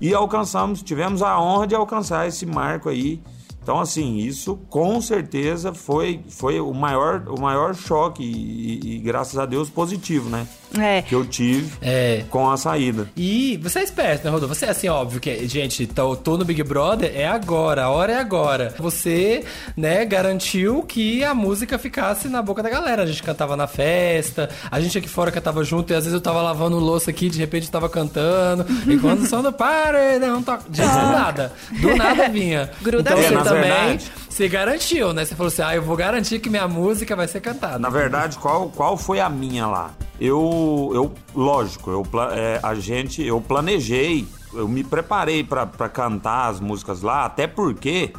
E 0.00 0.14
alcançamos, 0.14 0.82
tivemos 0.82 1.22
a 1.22 1.38
honra 1.40 1.66
de 1.66 1.74
alcançar 1.74 2.26
esse 2.26 2.46
marco 2.46 2.88
aí. 2.88 3.20
Então, 3.62 3.78
assim, 3.78 4.16
isso 4.16 4.58
com 4.68 5.00
certeza 5.00 5.72
foi, 5.72 6.20
foi 6.28 6.60
o, 6.60 6.74
maior, 6.74 7.22
o 7.28 7.40
maior 7.40 7.74
choque 7.74 8.24
e, 8.24 8.96
e, 8.96 8.98
graças 8.98 9.38
a 9.38 9.46
Deus 9.46 9.70
positivo, 9.70 10.28
né? 10.28 10.48
É. 10.78 11.02
Que 11.02 11.14
eu 11.14 11.24
tive 11.24 11.70
É. 11.82 12.24
com 12.30 12.50
a 12.50 12.56
saída. 12.56 13.08
E 13.16 13.58
você 13.62 13.80
é 13.80 13.82
esperto, 13.82 14.24
né, 14.24 14.30
Rodolfo? 14.30 14.54
Você 14.54 14.64
é 14.66 14.70
assim, 14.70 14.88
óbvio 14.88 15.20
que, 15.20 15.46
gente, 15.46 15.86
tô, 15.86 16.16
tô 16.16 16.36
no 16.36 16.44
Big 16.44 16.62
Brother, 16.62 17.12
é 17.14 17.26
agora, 17.26 17.84
a 17.84 17.90
hora 17.90 18.12
é 18.12 18.18
agora. 18.18 18.74
Você, 18.78 19.44
né, 19.76 20.04
garantiu 20.04 20.82
que 20.82 21.22
a 21.24 21.34
música 21.34 21.78
ficasse 21.78 22.28
na 22.28 22.40
boca 22.42 22.62
da 22.62 22.70
galera. 22.70 23.02
A 23.02 23.06
gente 23.06 23.22
cantava 23.22 23.56
na 23.56 23.66
festa, 23.66 24.48
a 24.70 24.80
gente 24.80 24.96
aqui 24.98 25.08
fora 25.08 25.30
cantava 25.30 25.62
junto, 25.64 25.92
e 25.92 25.96
às 25.96 26.04
vezes 26.04 26.14
eu 26.14 26.20
tava 26.20 26.40
lavando 26.42 26.78
louça 26.78 27.10
aqui, 27.10 27.28
de 27.28 27.38
repente 27.38 27.66
eu 27.66 27.72
tava 27.72 27.88
cantando, 27.88 28.64
e 28.86 28.96
quando 28.98 29.22
o 29.22 29.26
som 29.26 29.42
do 29.42 29.52
paredão 29.52 30.42
toca. 30.42 30.64
Gente, 30.72 30.88
do 30.88 31.06
nada. 31.12 31.52
Do 31.80 31.96
nada 31.96 32.28
vinha. 32.28 32.70
Gruda 32.80 33.10
então 33.10 33.16
mesmo. 33.22 33.28
você 33.30 33.34
É, 33.34 33.36
na 33.38 33.44
também 33.44 33.70
verdade- 33.70 34.12
se 34.32 34.48
garantiu, 34.48 35.12
né? 35.12 35.24
Você 35.24 35.34
falou 35.34 35.48
assim: 35.48 35.62
ah, 35.62 35.76
eu 35.76 35.82
vou 35.82 35.94
garantir 35.94 36.38
que 36.38 36.48
minha 36.48 36.66
música 36.66 37.14
vai 37.14 37.28
ser 37.28 37.40
cantada. 37.40 37.78
Na 37.78 37.90
verdade, 37.90 38.38
qual, 38.38 38.70
qual 38.70 38.96
foi 38.96 39.20
a 39.20 39.28
minha 39.28 39.66
lá? 39.66 39.94
Eu, 40.18 40.90
eu 40.94 41.12
lógico, 41.34 41.90
eu, 41.90 42.06
é, 42.30 42.58
a 42.62 42.74
gente, 42.74 43.22
eu 43.22 43.40
planejei, 43.40 44.26
eu 44.54 44.68
me 44.68 44.84
preparei 44.84 45.42
pra 45.42 45.66
pra 45.66 45.88
cantar 45.88 46.48
as 46.50 46.60
músicas 46.60 47.02
lá, 47.02 47.24
até 47.24 47.46
porque 47.46 48.12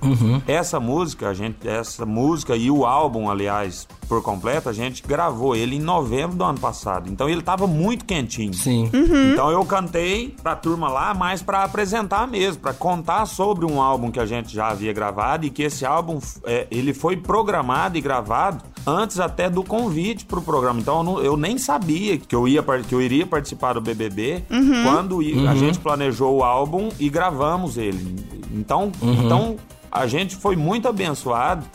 essa 0.48 0.80
música, 0.80 1.30
a 1.30 1.34
gente, 1.34 1.68
essa 1.68 2.06
música 2.06 2.56
e 2.56 2.70
o 2.70 2.86
álbum, 2.86 3.30
aliás, 3.30 3.88
por 4.08 4.22
completo, 4.22 4.70
a 4.70 4.74
gente 4.74 5.04
gravou 5.06 5.56
ele 5.56 5.76
em 5.76 5.82
novembro 5.82 6.36
do 6.36 6.44
ano 6.44 6.60
passado. 6.60 7.10
Então 7.10 7.30
ele 7.30 7.42
tava 7.42 7.68
muito 7.68 8.06
quentinho. 8.06 8.54
Sim. 8.54 8.90
Então 9.32 9.50
eu 9.50 9.64
cantei 9.66 10.36
pra 10.42 10.56
turma 10.56 10.90
lá, 10.90 11.14
mais 11.14 11.42
pra 11.42 11.64
apresentar 11.64 12.28
mesmo, 12.28 12.62
pra 12.62 12.74
contar 12.74 13.26
sobre 13.26 13.66
um 13.66 13.82
álbum 13.82 14.12
que 14.12 14.20
a 14.20 14.26
gente 14.26 14.54
já 14.54 14.70
havia 14.70 14.94
gravado 14.94 15.46
e 15.46 15.50
que 15.50 15.64
esse 15.64 15.86
álbum 15.86 16.20
é, 16.46 16.68
ele 16.70 16.94
foi 16.94 17.18
programado 17.18 17.98
e 17.98 18.02
gravado 18.02 18.64
antes 18.86 19.20
até 19.20 19.50
do 19.50 19.64
convite 19.64 20.26
pro 20.26 20.42
programa. 20.42 20.80
Então 20.80 20.98
eu, 20.98 21.04
não- 21.04 21.20
eu 21.22 21.38
nem 21.38 21.58
sabia 21.58 22.18
que 22.18 22.36
eu 22.36 22.48
ia 22.48 22.64
que 22.88 22.94
eu 22.96 23.02
iria 23.02 23.26
participar 23.26 23.74
do 23.74 23.82
BBB 23.82 24.44
quando 24.84 25.22
i- 25.22 25.48
a 25.48 25.56
gente 25.56 25.80
planejou 25.80 26.38
o 26.38 26.44
álbum 26.44 26.90
e 27.00 27.10
gravamos 27.10 27.78
ele. 27.78 28.16
Então, 28.54 28.92
então 29.26 29.56
a 29.92 30.06
gente 30.08 30.36
foi 30.36 30.56
muito 30.56 30.88
abençoado 30.88 31.66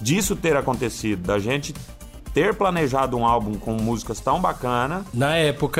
disso 0.00 0.36
ter 0.36 0.56
acontecido, 0.56 1.26
da 1.26 1.38
gente 1.38 1.74
ter 2.32 2.54
planejado 2.54 3.16
um 3.16 3.24
álbum 3.24 3.54
com 3.54 3.72
músicas 3.80 4.20
tão 4.20 4.38
bacana 4.38 5.06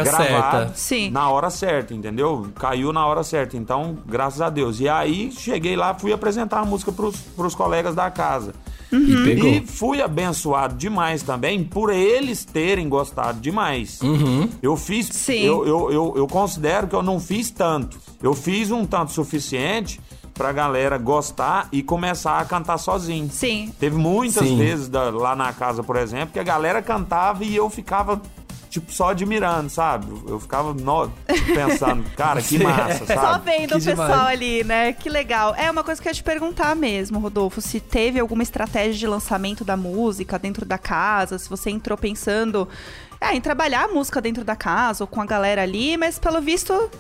Na 0.03 0.15
época 0.25 0.51
certa. 0.63 0.73
Sim. 0.75 1.11
na 1.11 1.29
hora 1.29 1.51
certa, 1.51 1.93
entendeu? 1.93 2.47
Caiu 2.59 2.95
na 2.95 3.07
hora 3.07 3.23
certa, 3.23 3.59
então, 3.59 3.99
graças 4.07 4.41
a 4.41 4.49
Deus. 4.49 4.81
E 4.81 4.89
aí, 4.89 5.31
cheguei 5.33 5.77
lá, 5.77 5.93
fui 5.93 6.15
apresentar 6.15 6.61
a 6.61 6.65
música 6.65 6.91
pros, 6.91 7.17
pros 7.37 7.55
colegas 7.55 7.95
da 7.95 8.11
casa. 8.11 8.55
E 8.93 9.25
pegou. 9.25 9.49
E 9.49 9.67
fui 9.67 10.01
abençoado 10.01 10.75
demais 10.77 11.23
também 11.23 11.63
por 11.65 11.91
eles 11.93 12.45
terem 12.45 12.89
gostado 12.89 13.41
demais. 13.41 14.01
Uhum. 14.01 14.49
Eu 14.63 14.77
fiz. 14.77 15.07
Sim. 15.09 15.41
Eu, 15.43 15.67
eu, 15.67 15.91
eu, 15.93 16.15
eu 16.17 16.27
considero 16.27 16.87
que 16.87 16.95
eu 16.95 17.03
não 17.03 17.19
fiz 17.21 17.51
tanto. 17.51 17.99
Eu 18.23 18.33
fiz 18.35 18.71
um 18.71 18.85
tanto 18.87 19.13
suficiente 19.13 20.01
pra 20.33 20.53
galera 20.53 20.99
gostar 20.99 21.69
e 21.73 21.83
começar 21.83 22.39
a 22.39 22.45
cantar 22.45 22.79
sozinho. 22.79 23.29
Sim. 23.31 23.73
Teve 23.81 23.97
muitas 23.97 24.47
Sim. 24.47 24.57
vezes 24.59 24.89
da- 24.89 25.11
lá 25.11 25.35
na 25.35 25.53
casa, 25.53 25.83
por 25.83 25.97
exemplo, 25.97 26.31
que 26.33 26.39
a 26.39 26.43
galera 26.45 26.83
cantava 26.83 27.43
e 27.43 27.57
eu 27.57 27.69
ficava, 27.71 28.21
tipo, 28.81 28.93
só 28.93 29.11
admirando, 29.11 29.71
sabe? 29.71 30.07
Eu 30.29 30.39
ficava 30.39 30.73
no- 30.75 31.11
pensando, 31.55 32.05
cara, 32.17 32.41
que 32.43 32.59
massa, 32.59 33.07
Só 33.07 33.15
sabe? 33.15 33.45
vendo 33.51 33.69
Que 33.71 33.75
o 33.77 33.85
pessoal 33.85 34.07
demais. 34.09 34.29
ali, 34.31 34.65
né? 34.65 34.93
Que 34.93 35.09
legal. 35.09 35.55
É 35.57 35.71
uma 35.71 35.83
coisa 35.83 36.01
que 36.01 36.09
eu 36.09 36.11
ia 36.11 36.15
te 36.15 36.23
perguntar 36.23 36.75
mesmo, 36.77 37.19
Rodolfo, 37.19 37.61
se 37.61 37.81
teve 37.81 38.21
alguma 38.21 38.43
estratégia 38.43 38.95
de 38.95 39.07
lançamento 39.07 39.65
da 39.65 39.77
música 39.77 40.39
dentro 40.39 40.65
da 40.67 40.79
casa, 40.79 41.39
se 41.39 41.49
você 41.49 41.71
entrou 41.71 41.97
pensando 41.97 42.69
é, 43.21 43.35
em 43.35 43.41
trabalhar 43.41 43.85
a 43.85 43.89
música 43.89 44.21
dentro 44.21 44.45
da 44.45 44.55
casa 44.57 45.05
ou 45.05 45.09
com 45.09 45.21
a 45.21 45.27
galera 45.27 45.63
ali, 45.63 45.97
mas 45.97 46.19
pelo 46.19 46.41
visto, 46.41 46.91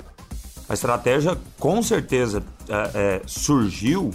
A 0.68 0.74
estratégia, 0.74 1.36
com 1.60 1.82
certeza, 1.82 2.42
é, 2.68 2.90
é, 2.94 3.22
surgiu, 3.26 4.10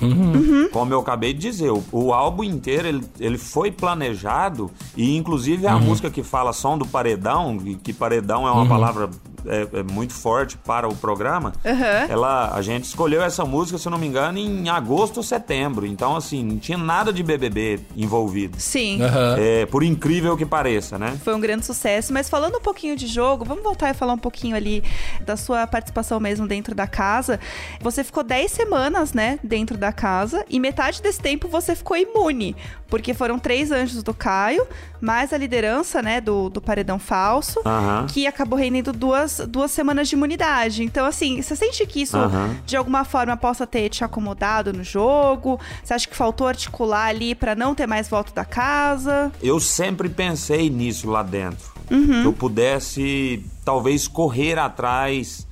como 0.72 0.93
eu 0.93 1.00
acabei 1.00 1.34
de 1.34 1.39
dizer. 1.39 1.72
O, 1.72 1.84
o 1.91 2.13
álbum 2.13 2.43
inteiro, 2.43 2.88
ele, 2.88 3.03
ele 3.20 3.38
foi 3.38 3.72
planejado 3.72 4.72
e, 4.96 5.15
inclusive, 5.15 5.67
a 5.67 5.77
música 5.77 6.10
que 6.10 6.24
fala 6.24 6.53
som 6.53 6.77
do 6.77 6.86
paredão, 6.86 7.58
que 7.84 7.93
paredão 7.93 8.48
é 8.48 8.51
uma 8.51 8.67
palavra 8.67 9.10
é, 9.46 9.79
é 9.79 9.84
muito 9.84 10.13
forte 10.13 10.58
para 10.58 10.88
o 10.88 10.96
programa, 10.96 11.53
Aham. 11.65 12.08
ela, 12.10 12.53
a 12.53 12.62
gente 12.62 12.86
escolheu 12.86 13.22
essa 13.22 13.46
música, 13.46 13.77
se 13.77 13.88
eu 13.88 13.91
não 13.91 13.98
me 13.98 14.08
engano, 14.08 14.38
em 14.38 14.70
agosto 14.70 15.17
ou 15.17 15.24
setembro. 15.24 15.86
Então, 15.86 16.15
assim, 16.15 16.43
não 16.43 16.58
tinha 16.58 16.77
nada 16.77 17.12
de 17.12 17.24
BBB 17.24 17.79
envolvido. 17.96 18.58
sim. 18.60 19.01
Aham. 19.01 19.36
É, 19.38 19.65
por 19.65 19.84
incrível 19.84 20.36
que 20.38 20.46
pareça, 20.46 20.98
né? 20.98 21.17
Foi 21.24 21.34
um 21.34 21.39
grande 21.39 21.65
sucesso, 21.65 22.13
mas 22.13 22.29
falando 22.29 22.58
um 22.58 22.62
pouquinho 22.62 22.96
de 22.96 23.08
jogo, 23.08 23.46
vamos 23.46 23.63
voltar 23.63 23.91
e 23.91 23.93
falar 23.93 24.13
um 24.13 24.17
pouquinho 24.17 24.55
ali 24.55 24.84
da 25.25 25.36
sua 25.36 25.65
participação 25.65 26.20
mesmo 26.20 26.48
dentro 26.48 26.75
da 26.75 26.88
casa. 26.88 27.39
Você 27.81 28.03
ficou 28.03 28.24
10 28.24 28.40
semanas, 28.50 29.13
né, 29.13 29.38
dentro 29.43 29.77
da 29.77 29.91
casa, 29.91 30.43
e 30.50 30.60
metade 30.60 31.01
desse 31.01 31.19
tempo 31.19 31.48
você 31.48 31.75
ficou 31.75 31.98
imune, 31.98 32.55
porque 32.88 33.13
foram 33.13 33.38
três 33.38 33.71
anjos 33.71 34.01
do 34.01 34.13
Caio, 34.13 34.65
mais 35.00 35.33
a 35.33 35.38
liderança, 35.38 36.01
né, 36.01 36.19
do, 36.21 36.50
do 36.50 36.62
paredão 36.62 36.98
falso, 36.98 37.60
que 38.07 38.25
acabou 38.25 38.57
rendendo 38.57 38.93
duas, 38.93 39.41
duas 39.48 39.71
semanas 39.71 40.07
de 40.07 40.15
imunidade. 40.15 40.83
Então, 40.83 41.05
assim, 41.05 41.41
você 41.41 41.55
sente 41.55 41.86
que 41.86 42.01
isso, 42.01 42.17
de 42.65 42.77
alguma 42.77 43.03
forma, 43.03 43.36
possa 43.38 43.67
ter 43.67 43.89
te 43.89 44.03
acomodado 44.03 44.71
no 44.71 44.83
jogo? 44.83 45.60
Você 45.83 45.93
acha 45.93 46.07
que 46.07 46.15
faltou 46.15 46.48
articular 46.48 47.07
ali 47.07 47.36
pra 47.36 47.53
não 47.53 47.75
ter 47.75 47.88
mais 47.88 48.07
voto 48.07 48.33
da 48.33 48.45
casa? 48.45 49.31
Eu 49.41 49.60
sempre 49.60 50.07
pensei 50.10 50.69
nisso 50.69 51.10
lá 51.10 51.21
dentro. 51.24 51.71
Que 51.88 52.25
eu 52.25 52.31
pudesse, 52.33 53.43
talvez, 53.65 54.07
correr 54.07 54.57
atrás 54.57 55.45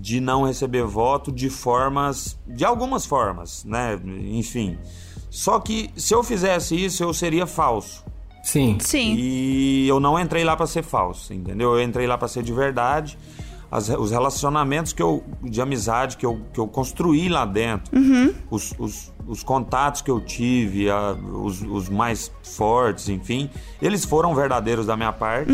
de 0.00 0.20
não 0.20 0.44
receber 0.44 0.84
voto 0.84 1.30
de 1.32 1.50
formas. 1.50 2.38
de 2.46 2.64
algumas 2.64 3.04
formas, 3.06 3.64
né? 3.64 3.98
Enfim. 4.30 4.78
Só 5.30 5.58
que 5.60 5.90
se 5.96 6.14
eu 6.14 6.22
fizesse 6.22 6.74
isso, 6.82 7.02
eu 7.02 7.12
seria 7.12 7.46
falso. 7.46 8.04
Sim. 8.42 8.78
Sim. 8.80 9.14
E 9.18 9.86
eu 9.88 10.00
não 10.00 10.18
entrei 10.18 10.42
lá 10.44 10.56
pra 10.56 10.66
ser 10.66 10.82
falso, 10.82 11.34
entendeu? 11.34 11.74
Eu 11.76 11.82
entrei 11.82 12.06
lá 12.06 12.16
pra 12.16 12.28
ser 12.28 12.42
de 12.42 12.52
verdade. 12.52 13.18
As- 13.70 13.90
os 13.90 14.10
relacionamentos 14.10 14.94
que 14.94 15.02
eu, 15.02 15.22
de 15.42 15.60
amizade 15.60 16.16
que 16.16 16.24
eu, 16.24 16.40
que 16.54 16.58
eu 16.58 16.66
construí 16.66 17.28
lá 17.28 17.44
dentro, 17.44 17.92
os, 18.50 18.72
os, 18.78 19.12
os 19.26 19.42
contatos 19.42 20.00
que 20.00 20.10
eu 20.10 20.18
tive, 20.22 20.88
a- 20.88 21.12
os, 21.12 21.60
os 21.60 21.90
mais 21.90 22.32
fortes, 22.42 23.10
enfim, 23.10 23.50
eles 23.82 24.06
foram 24.06 24.34
verdadeiros 24.34 24.86
da 24.86 24.96
minha 24.96 25.12
parte. 25.12 25.52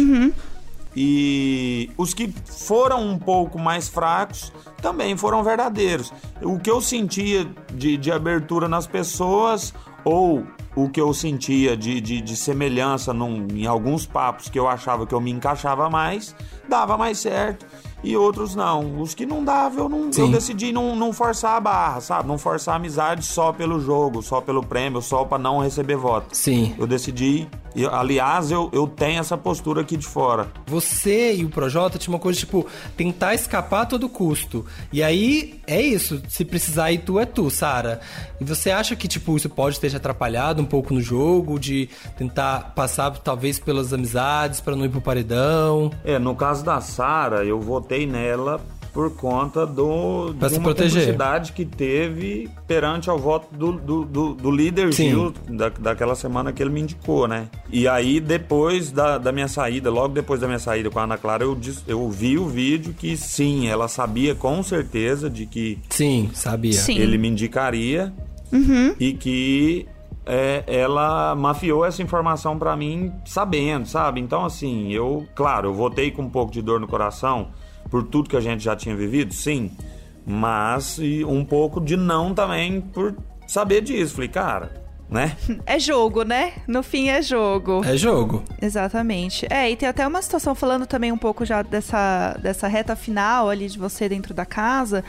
E 0.97 1.91
os 1.99 2.15
que 2.15 2.33
foram 2.47 3.03
um 3.03 3.19
pouco 3.19 3.59
mais 3.59 3.89
fracos 3.89 4.53
também 4.81 5.17
foram 5.17 5.43
verdadeiros. 5.43 6.13
O 6.43 6.59
que 6.59 6.71
eu 6.71 6.81
sentia 6.81 7.47
de, 7.73 7.97
de 7.97 8.13
abertura 8.13 8.69
nas 8.69 8.87
pessoas, 8.87 9.75
ou 10.05 10.47
o 10.77 10.89
que 10.89 11.01
eu 11.01 11.13
sentia 11.15 11.77
de, 11.77 12.01
de, 12.01 12.21
de 12.21 12.37
semelhança 12.37 13.13
num- 13.13 13.47
em 13.53 13.67
alguns 13.67 14.07
papos 14.07 14.49
que 14.49 14.59
eu 14.59 14.69
achava 14.69 15.07
que 15.07 15.15
eu 15.15 15.21
me 15.21 15.31
encaixava 15.31 15.89
mais, 15.91 16.35
dava 16.69 16.97
mais 16.97 17.19
certo. 17.19 17.67
E 18.03 18.15
outros 18.19 18.55
não. 18.55 19.01
Os 19.01 19.15
que 19.15 19.25
não 19.25 19.43
dava, 19.43 19.81
eu, 19.81 19.89
não, 19.89 20.11
eu 20.27 20.29
decidi 20.31 20.73
não, 20.73 20.95
não 20.95 21.11
forçar 21.11 21.57
a 21.57 21.61
barra, 21.61 22.01
sabe? 22.03 22.29
Não 22.29 22.37
forçar 22.37 22.75
a 22.75 22.77
amizade 22.77 23.25
só 23.25 23.51
pelo 23.51 23.81
jogo, 23.81 24.21
só 24.23 24.43
pelo 24.43 24.63
prêmio, 24.63 25.01
só 25.01 25.25
pra 25.25 25.39
não 25.39 25.59
receber 25.61 25.97
voto. 25.97 26.37
Sim. 26.37 26.75
Eu 26.79 26.87
decidi. 26.87 27.49
Aliás, 27.91 28.51
eu, 28.51 28.71
eu 28.73 28.87
tenho 28.87 29.21
essa 29.21 29.37
postura 29.37 29.81
aqui 29.81 29.97
de 29.97 30.07
fora. 30.07 30.49
Você 30.67 31.35
e 31.35 31.45
o 31.45 31.49
Projota 31.49 31.99
tinha 31.99 32.13
uma 32.13 32.21
coisa 32.21 32.39
tipo 32.39 32.67
tentar 32.97 33.35
escapar 33.35 33.83
a 33.83 33.87
todo 33.87 34.09
custo. 34.09 34.65
E 34.93 35.03
aí 35.03 35.61
é 35.67 35.81
isso. 35.81 36.23
Se 36.29 36.45
precisar 36.45 36.93
ir 36.93 36.99
tu 36.99 37.19
é 37.19 37.27
tu, 37.27 37.51
Sara. 37.51 38.01
E 38.41 38.45
você 38.45 38.71
acha 38.71 38.95
que 38.95 39.09
tipo 39.09 39.37
isso 39.37 39.49
pode 39.49 39.79
ter 39.81 39.91
te 39.91 39.97
atrapalhado 39.97 40.63
um 40.63 40.67
pouco 40.67 40.95
no 40.95 41.01
jogo 41.01 41.59
de 41.59 41.89
tentar 42.17 42.73
passar 42.75 43.11
talvez 43.19 43.59
pelas 43.59 43.93
amizades 43.93 44.61
pra 44.61 44.77
não 44.77 44.85
ir 44.85 44.91
pro 44.91 45.01
paredão? 45.01 45.91
É, 46.05 46.19
no 46.19 46.35
caso 46.35 46.65
da 46.65 46.81
Sara, 46.81 47.45
eu 47.45 47.61
votei 47.61 48.07
nela 48.07 48.61
por 48.95 49.11
conta 49.17 49.67
do, 49.67 50.33
Pra 50.39 50.49
de 50.49 50.55
uma 50.57 50.73
publicidade 50.73 51.53
que 51.53 51.65
teve 51.65 52.49
perante 52.67 53.11
ao 53.11 53.19
voto 53.19 53.49
do, 53.53 53.73
do, 53.73 54.05
do, 54.05 54.35
do 54.35 54.51
líder 54.53 54.95
Sim. 54.95 55.09
Gil 55.11 55.35
da, 55.51 55.69
daquela 55.69 56.15
semana 56.15 56.53
que 56.53 56.63
ele 56.63 56.71
me 56.71 56.81
indicou, 56.81 57.27
né? 57.27 57.49
E 57.69 57.89
aí, 57.89 58.21
depois 58.21 58.93
da, 58.93 59.19
da 59.19 59.33
minha 59.33 59.49
saída, 59.49 59.91
logo 59.91 60.15
depois 60.15 60.41
da 60.41 60.47
minha 60.47 60.61
saída 60.61 60.89
com 60.91 61.01
a 61.01 61.03
Ana 61.03 61.19
Clara, 61.19 61.43
eu, 61.43 61.57
dis- 61.57 61.83
eu 61.89 62.09
vi 62.09 62.39
o 62.39 62.47
vídeo 62.47 62.95
que 62.97 63.17
sim, 63.17 63.67
ela 63.67 63.89
sabia 63.89 64.33
com 64.35 64.63
certeza 64.63 65.29
de 65.29 65.45
que 65.45 65.79
Sim, 65.91 66.31
sabia. 66.33 66.73
Sim. 66.75 66.97
ele 66.97 67.19
me 67.19 67.27
indicaria 67.29 68.13
e 69.01 69.13
que 69.15 69.87
é, 70.25 70.63
ela 70.69 71.35
mafiou 71.35 71.85
essa 71.85 72.01
informação 72.01 72.57
pra 72.57 72.77
mim 72.77 73.13
sabendo, 73.25 73.87
sabe? 73.89 74.21
Então, 74.21 74.45
assim, 74.45 74.93
eu, 74.93 75.27
claro, 75.35 75.71
eu 75.71 75.75
votei 75.75 76.13
com 76.13 76.23
um 76.23 76.31
pouco 76.31 76.53
de 76.53 76.63
dor 76.63 76.79
no 76.79 76.87
coração 76.87 77.49
por 77.91 78.03
tudo 78.03 78.29
que 78.29 78.37
a 78.37 78.41
gente 78.41 78.63
já 78.63 78.75
tinha 78.75 78.95
vivido, 78.95 79.33
sim, 79.33 79.71
mas 80.27 80.99
e 80.99 81.25
um 81.25 81.45
pouco 81.45 81.81
de 81.81 81.97
não 81.97 82.35
também 82.35 82.81
por 82.81 83.15
saber 83.47 83.81
disso. 83.83 84.15
Falei, 84.15 84.29
cara, 84.29 84.85
né? 85.09 85.37
É 85.67 85.79
jogo, 85.79 86.23
né? 86.23 86.53
No 86.67 86.83
fim 86.83 87.09
é 87.09 87.23
jogo. 87.23 87.83
É 87.85 87.97
jogo. 87.97 88.43
Exatamente. 88.61 89.47
É, 89.51 89.71
e 89.71 89.77
tem 89.77 89.89
até 89.89 90.07
uma 90.07 90.21
situação 90.23 90.55
falando 90.55 90.87
também 90.87 91.13
um 91.13 91.19
pouco 91.19 91.45
já 91.45 91.63
dessa, 91.63 92.39
dessa 92.43 92.69
reta 92.69 92.97
final 92.97 93.49
ali 93.49 93.69
de 93.69 93.79
você 93.79 94.09
dentro 94.09 94.35
da 94.35 94.45
casa. 94.45 95.05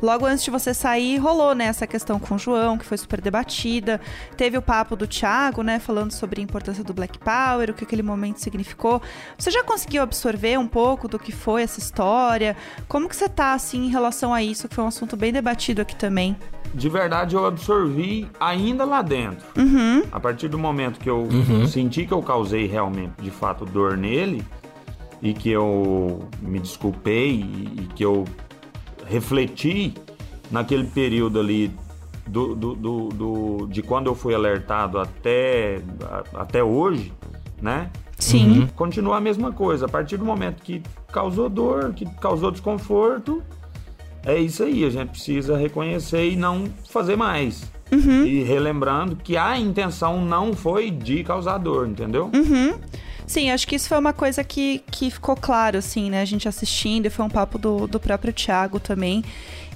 Logo 0.00 0.26
antes 0.26 0.44
de 0.44 0.50
você 0.50 0.72
sair, 0.72 1.18
rolou, 1.18 1.54
né, 1.54 1.66
essa 1.66 1.86
questão 1.86 2.18
com 2.18 2.34
o 2.34 2.38
João, 2.38 2.78
que 2.78 2.84
foi 2.84 2.96
super 2.96 3.20
debatida. 3.20 4.00
Teve 4.36 4.56
o 4.56 4.62
papo 4.62 4.94
do 4.96 5.06
Thiago, 5.06 5.62
né, 5.62 5.78
falando 5.78 6.12
sobre 6.12 6.40
a 6.40 6.44
importância 6.44 6.84
do 6.84 6.94
Black 6.94 7.18
Power, 7.18 7.70
o 7.70 7.74
que 7.74 7.84
aquele 7.84 8.02
momento 8.02 8.38
significou. 8.38 9.02
Você 9.36 9.50
já 9.50 9.62
conseguiu 9.64 10.02
absorver 10.02 10.58
um 10.58 10.66
pouco 10.66 11.08
do 11.08 11.18
que 11.18 11.32
foi 11.32 11.62
essa 11.62 11.78
história? 11.78 12.56
Como 12.86 13.08
que 13.08 13.16
você 13.16 13.28
tá, 13.28 13.52
assim, 13.52 13.86
em 13.86 13.90
relação 13.90 14.32
a 14.32 14.42
isso, 14.42 14.68
que 14.68 14.74
foi 14.74 14.84
um 14.84 14.88
assunto 14.88 15.16
bem 15.16 15.32
debatido 15.32 15.82
aqui 15.82 15.96
também? 15.96 16.36
de 16.74 16.88
verdade 16.88 17.34
eu 17.34 17.46
absorvi 17.46 18.28
ainda 18.38 18.84
lá 18.84 19.02
dentro. 19.02 19.46
A 20.12 20.20
partir 20.20 20.48
do 20.48 20.58
momento 20.58 21.00
que 21.00 21.08
eu 21.08 21.26
senti 21.66 22.06
que 22.06 22.12
eu 22.12 22.22
causei 22.22 22.66
realmente, 22.66 23.14
de 23.20 23.30
fato, 23.30 23.64
dor 23.64 23.96
nele 23.96 24.44
e 25.22 25.32
que 25.32 25.50
eu 25.50 26.28
me 26.40 26.60
desculpei 26.60 27.40
e, 27.40 27.82
e 27.82 27.88
que 27.94 28.04
eu 28.04 28.24
refleti 29.08 29.94
naquele 30.50 30.84
período 30.84 31.38
ali 31.40 31.70
do, 32.26 32.54
do, 32.54 32.74
do- 32.74 33.08
do- 33.08 33.66
de 33.68 33.82
quando 33.82 34.06
eu 34.06 34.14
fui 34.14 34.34
alertado 34.34 34.98
até, 34.98 35.80
a- 36.04 36.40
até 36.42 36.62
hoje, 36.62 37.12
né? 37.60 37.90
Sim. 38.18 38.68
Continua 38.76 39.16
a 39.16 39.20
mesma 39.20 39.52
coisa. 39.52 39.86
A 39.86 39.88
partir 39.88 40.16
do 40.16 40.24
momento 40.24 40.62
que 40.62 40.82
causou 41.12 41.48
dor, 41.48 41.92
que 41.94 42.04
causou 42.20 42.50
desconforto, 42.50 43.42
é 44.26 44.36
isso 44.38 44.62
aí. 44.64 44.84
A 44.84 44.90
gente 44.90 45.10
precisa 45.10 45.56
reconhecer 45.56 46.28
e 46.30 46.36
não 46.36 46.64
fazer 46.90 47.16
mais. 47.16 47.70
E 48.26 48.42
relembrando 48.42 49.16
que 49.16 49.36
a 49.36 49.56
intenção 49.58 50.22
não 50.22 50.52
foi 50.52 50.90
de 50.90 51.22
causar 51.24 51.56
dor, 51.58 51.88
entendeu? 51.88 52.28
Sim, 53.28 53.50
acho 53.50 53.68
que 53.68 53.76
isso 53.76 53.90
foi 53.90 53.98
uma 53.98 54.14
coisa 54.14 54.42
que, 54.42 54.82
que 54.90 55.10
ficou 55.10 55.36
claro, 55.36 55.76
assim, 55.76 56.08
né? 56.08 56.22
A 56.22 56.24
gente 56.24 56.48
assistindo, 56.48 57.04
e 57.04 57.10
foi 57.10 57.26
um 57.26 57.28
papo 57.28 57.58
do, 57.58 57.86
do 57.86 58.00
próprio 58.00 58.32
Thiago 58.32 58.80
também. 58.80 59.22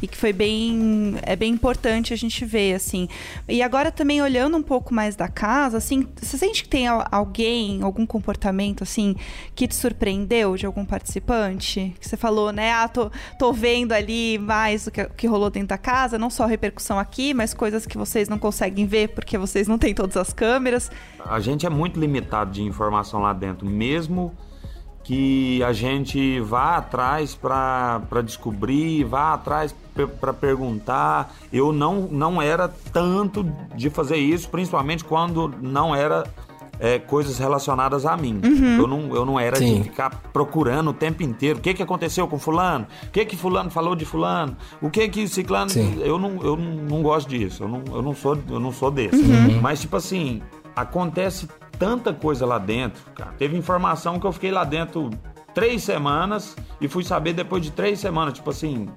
E 0.02 0.08
que 0.08 0.16
foi 0.16 0.32
bem. 0.32 1.14
É 1.22 1.36
bem 1.36 1.52
importante 1.52 2.12
a 2.12 2.16
gente 2.16 2.44
ver, 2.44 2.74
assim. 2.74 3.08
E 3.48 3.62
agora 3.62 3.92
também 3.92 4.20
olhando 4.20 4.56
um 4.56 4.62
pouco 4.62 4.92
mais 4.92 5.14
da 5.14 5.28
casa, 5.28 5.76
assim, 5.78 6.06
você 6.20 6.36
sente 6.36 6.64
que 6.64 6.68
tem 6.68 6.88
al- 6.88 7.06
alguém, 7.10 7.80
algum 7.82 8.04
comportamento, 8.04 8.82
assim, 8.82 9.14
que 9.54 9.68
te 9.68 9.76
surpreendeu 9.76 10.56
de 10.56 10.66
algum 10.66 10.84
participante? 10.84 11.94
Que 12.00 12.08
você 12.08 12.16
falou, 12.16 12.50
né? 12.52 12.72
Ah, 12.72 12.88
tô, 12.88 13.10
tô 13.38 13.52
vendo 13.52 13.92
ali 13.92 14.38
mais 14.38 14.86
o 14.88 14.90
que, 14.90 15.02
o 15.02 15.10
que 15.10 15.26
rolou 15.28 15.48
dentro 15.50 15.68
da 15.68 15.78
casa, 15.78 16.18
não 16.18 16.28
só 16.30 16.46
repercussão 16.46 16.98
aqui, 16.98 17.32
mas 17.32 17.54
coisas 17.54 17.86
que 17.86 17.96
vocês 17.96 18.28
não 18.28 18.38
conseguem 18.38 18.86
ver 18.86 19.08
porque 19.10 19.38
vocês 19.38 19.68
não 19.68 19.78
têm 19.78 19.94
todas 19.94 20.16
as 20.16 20.32
câmeras. 20.32 20.90
A 21.24 21.38
gente 21.38 21.64
é 21.64 21.70
muito 21.70 22.00
limitado 22.00 22.50
de 22.50 22.62
informação 22.62 23.20
lá 23.20 23.32
dentro, 23.32 23.64
mesmo 23.64 24.36
que 25.04 25.62
a 25.62 25.72
gente 25.72 26.40
vá 26.40 26.76
atrás 26.76 27.34
para 27.34 28.22
descobrir, 28.24 29.04
vá 29.04 29.34
atrás 29.34 29.74
para 30.20 30.32
perguntar. 30.32 31.34
Eu 31.52 31.72
não, 31.72 32.02
não 32.02 32.40
era 32.40 32.68
tanto 32.92 33.44
de 33.74 33.90
fazer 33.90 34.16
isso, 34.16 34.48
principalmente 34.48 35.04
quando 35.04 35.52
não 35.60 35.94
era 35.94 36.24
é, 36.78 36.98
coisas 36.98 37.38
relacionadas 37.38 38.06
a 38.06 38.16
mim. 38.16 38.40
Eu, 38.78 38.86
não, 38.86 39.14
eu 39.14 39.24
não 39.24 39.38
era 39.38 39.56
Sim. 39.56 39.78
de 39.78 39.84
ficar 39.84 40.10
procurando 40.32 40.90
o 40.90 40.92
tempo 40.92 41.22
inteiro. 41.22 41.58
O 41.58 41.62
que, 41.62 41.74
que 41.74 41.82
aconteceu 41.82 42.26
com 42.26 42.38
fulano? 42.38 42.86
O 43.04 43.10
que, 43.10 43.24
que 43.24 43.36
fulano 43.36 43.70
falou 43.70 43.94
de 43.94 44.04
fulano? 44.04 44.56
O 44.80 44.90
que 44.90 45.08
que 45.08 45.28
ciclano... 45.28 45.70
Sim. 45.70 46.00
Eu, 46.00 46.18
não, 46.18 46.42
eu 46.42 46.56
não, 46.56 46.74
não 46.84 47.02
gosto 47.02 47.28
disso. 47.28 47.64
Eu 47.64 47.68
não, 47.68 47.84
eu 47.92 48.02
não, 48.02 48.14
sou, 48.14 48.36
eu 48.48 48.58
não 48.58 48.72
sou 48.72 48.90
desse. 48.90 49.22
Mas, 49.60 49.80
tipo 49.80 49.96
assim, 49.96 50.42
acontece 50.74 51.48
tanta 51.82 52.12
coisa 52.12 52.46
lá 52.46 52.58
dentro, 52.58 53.02
cara. 53.14 53.32
Teve 53.38 53.56
informação 53.56 54.20
que 54.20 54.26
eu 54.26 54.32
fiquei 54.32 54.50
lá 54.52 54.62
dentro 54.62 55.10
três 55.52 55.82
semanas 55.82 56.54
e 56.80 56.86
fui 56.86 57.02
saber 57.02 57.32
depois 57.32 57.62
de 57.62 57.70
três 57.72 57.98
semanas. 57.98 58.34
Tipo 58.34 58.50
assim, 58.50 58.88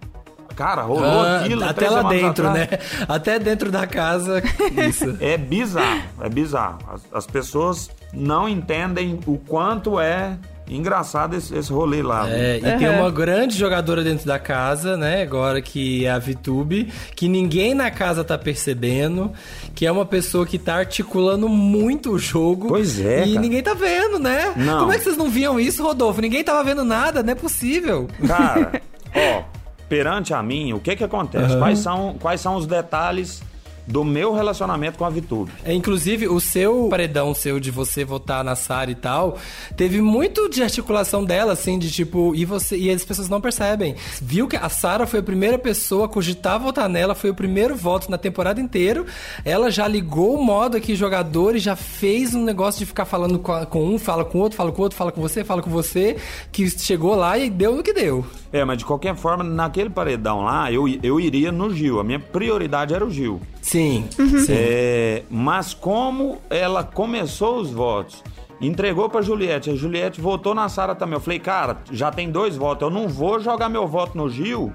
cara, 0.56 0.84
rolou 0.84 1.04
Ah, 1.21 1.39
aquilo. 1.41 1.63
até 1.63 1.89
lá 1.89 2.04
dentro, 2.04 2.48
atrás. 2.48 2.69
né? 2.71 2.80
Até 3.10 3.39
dentro 3.39 3.71
da 3.71 3.88
casa. 3.88 4.41
Isso. 4.88 5.17
É 5.19 5.36
bizarro, 5.38 6.02
é 6.21 6.30
bizarro. 6.30 6.78
As, 6.93 7.02
as 7.12 7.26
pessoas 7.26 7.89
não 8.13 8.48
entendem 8.48 9.19
o 9.26 9.38
quanto 9.39 10.00
é 10.00 10.38
engraçado 10.67 11.36
esse, 11.36 11.56
esse 11.56 11.71
rolê 11.71 12.01
lá. 12.01 12.30
É, 12.30 12.58
e 12.58 12.78
tem 12.78 12.89
uma 12.89 13.12
grande 13.12 13.58
jogadora 13.58 14.04
dentro 14.04 14.25
da 14.25 14.39
casa, 14.39 14.97
né? 14.97 15.21
Agora 15.21 15.62
que 15.62 16.06
é 16.06 16.12
a 16.12 16.19
Vitube, 16.19 16.91
que 17.15 17.28
ninguém 17.28 17.73
na 17.73 17.91
casa 17.91 18.23
tá 18.23 18.38
percebendo, 18.38 19.32
que 19.73 19.86
é 19.86 19.91
uma 19.91 20.06
pessoa 20.06 20.45
que 20.45 20.58
tá 20.58 20.75
articulando 20.75 21.47
muito 21.47 22.12
o 22.12 22.19
jogo. 22.19 22.67
Pois 22.67 22.99
é, 22.99 23.25
E 23.25 23.30
cara. 23.34 23.41
ninguém 23.41 23.62
tá 23.62 23.73
vendo, 23.73 24.19
né? 24.19 24.54
Não. 24.56 24.80
Como 24.80 24.93
é 24.93 24.97
que 24.97 25.04
vocês 25.04 25.17
não 25.17 25.30
viam 25.30 25.60
isso, 25.60 25.84
Rodolfo? 25.84 26.21
Ninguém 26.21 26.43
tava 26.43 26.63
vendo 26.63 26.84
nada, 26.84 27.21
não 27.21 27.32
é 27.32 27.36
possível. 27.36 28.08
Cara, 28.28 28.82
ó, 29.15 29.43
perante 29.88 30.34
a 30.34 30.41
mim, 30.41 30.73
o 30.73 30.80
que 30.80 30.95
que 30.95 31.04
acontece? 31.04 31.58
Quais, 31.58 31.80
são, 31.80 32.15
quais 32.19 32.41
são 32.41 32.56
os 32.56 32.65
detalhes 32.65 33.41
do 33.88 34.04
meu 34.04 34.34
relacionamento 34.34 34.98
com 34.98 35.06
a 35.06 35.10
Vitube? 35.10 35.52
É, 35.63 35.74
inclusive, 35.74 36.28
o 36.28 36.39
seu 36.39 36.88
paredão 36.89 37.34
seu 37.34 37.60
de 37.60 37.71
você 37.71 38.04
votar 38.04 38.43
na 38.43 38.56
Sara 38.56 38.89
e 38.91 38.95
tal, 38.95 39.38
teve 39.76 40.02
muito 40.02 40.50
de 40.50 40.63
articulação 40.63 41.24
dela, 41.24 41.54
assim, 41.54 41.78
de 41.78 41.91
tipo, 41.91 42.34
e 42.36 42.45
você 42.45 42.78
e 42.78 42.89
as 42.89 43.04
pessoas 43.04 43.30
não 43.30 43.41
percebem. 43.41 43.95
Viu 44.21 44.48
que 44.48 44.56
a 44.56 44.69
Sara 44.69 45.06
foi 45.06 45.19
a 45.19 45.24
primeira 45.24 45.58
pessoa 45.58 46.06
a 46.06 46.10
cogitar 46.10 46.60
votar 46.60 46.89
nela, 46.89 47.15
foi 47.15 47.30
o 47.30 47.36
primeiro 47.36 47.76
voto 47.76 48.10
na 48.10 48.17
temporada 48.17 48.60
inteira. 48.60 49.06
Ela 49.43 49.69
já 49.69 49.88
ligou 49.88 50.36
o 50.36 50.43
modo 50.43 50.78
aqui, 50.78 50.95
jogador, 50.95 51.56
e 51.56 51.60
já 51.60 51.76
fez 51.76 52.34
um 52.34 52.43
negócio 52.43 52.80
de 52.80 52.86
ficar 52.86 53.06
falando 53.06 53.39
com, 53.39 53.86
um, 53.86 54.00
fala 54.00 54.26
com 54.26 54.39
o 54.39 54.41
outro, 54.41 54.58
fala 54.58 54.71
com 54.71 54.80
o 54.80 54.84
outro, 54.84 54.98
fala 54.98 55.12
com 55.12 55.21
você, 55.21 55.43
fala 55.43 55.62
com 55.62 55.69
você, 55.69 56.17
que 56.52 56.69
chegou 56.69 57.15
lá 57.15 57.38
e 57.38 57.50
deu 57.50 57.76
no 57.76 57.84
que 57.84 57.93
deu. 57.93 58.26
É, 58.52 58.63
mas 58.63 58.78
de 58.78 58.86
qualquer 58.86 59.15
forma, 59.15 59.43
naquele 59.43 59.89
paredão 59.89 60.41
lá, 60.41 60.71
eu, 60.71 60.88
eu 61.04 61.19
iria 61.19 61.52
no 61.52 61.74
Gil. 61.74 62.00
A 62.00 62.04
minha 62.04 62.19
prioridade 62.19 62.93
era 62.93 63.06
o 63.06 63.10
Gil. 63.10 63.41
Sim, 63.65 64.08
Uhum. 64.19 64.39
sim. 64.39 64.54
É, 64.54 65.23
mas 65.30 65.73
como 65.73 66.38
ela 66.51 66.84
começou 66.84 67.58
os 67.60 67.71
votos, 67.71 68.23
entregou 68.62 69.10
pra 69.10 69.21
Juliette, 69.23 69.71
a 69.71 69.75
Juliette 69.75 70.21
votou 70.21 70.54
na 70.54 70.69
Sara 70.69 70.93
também. 70.93 71.15
Eu 71.15 71.19
falei, 71.19 71.39
cara, 71.39 71.78
já 71.91 72.12
tem 72.12 72.30
dois 72.30 72.56
votos, 72.56 72.84
eu 72.88 72.89
não 72.93 73.08
vou 73.08 73.39
jogar 73.39 73.67
meu 73.67 73.88
voto 73.88 74.15
no 74.15 74.30
Gil, 74.30 74.71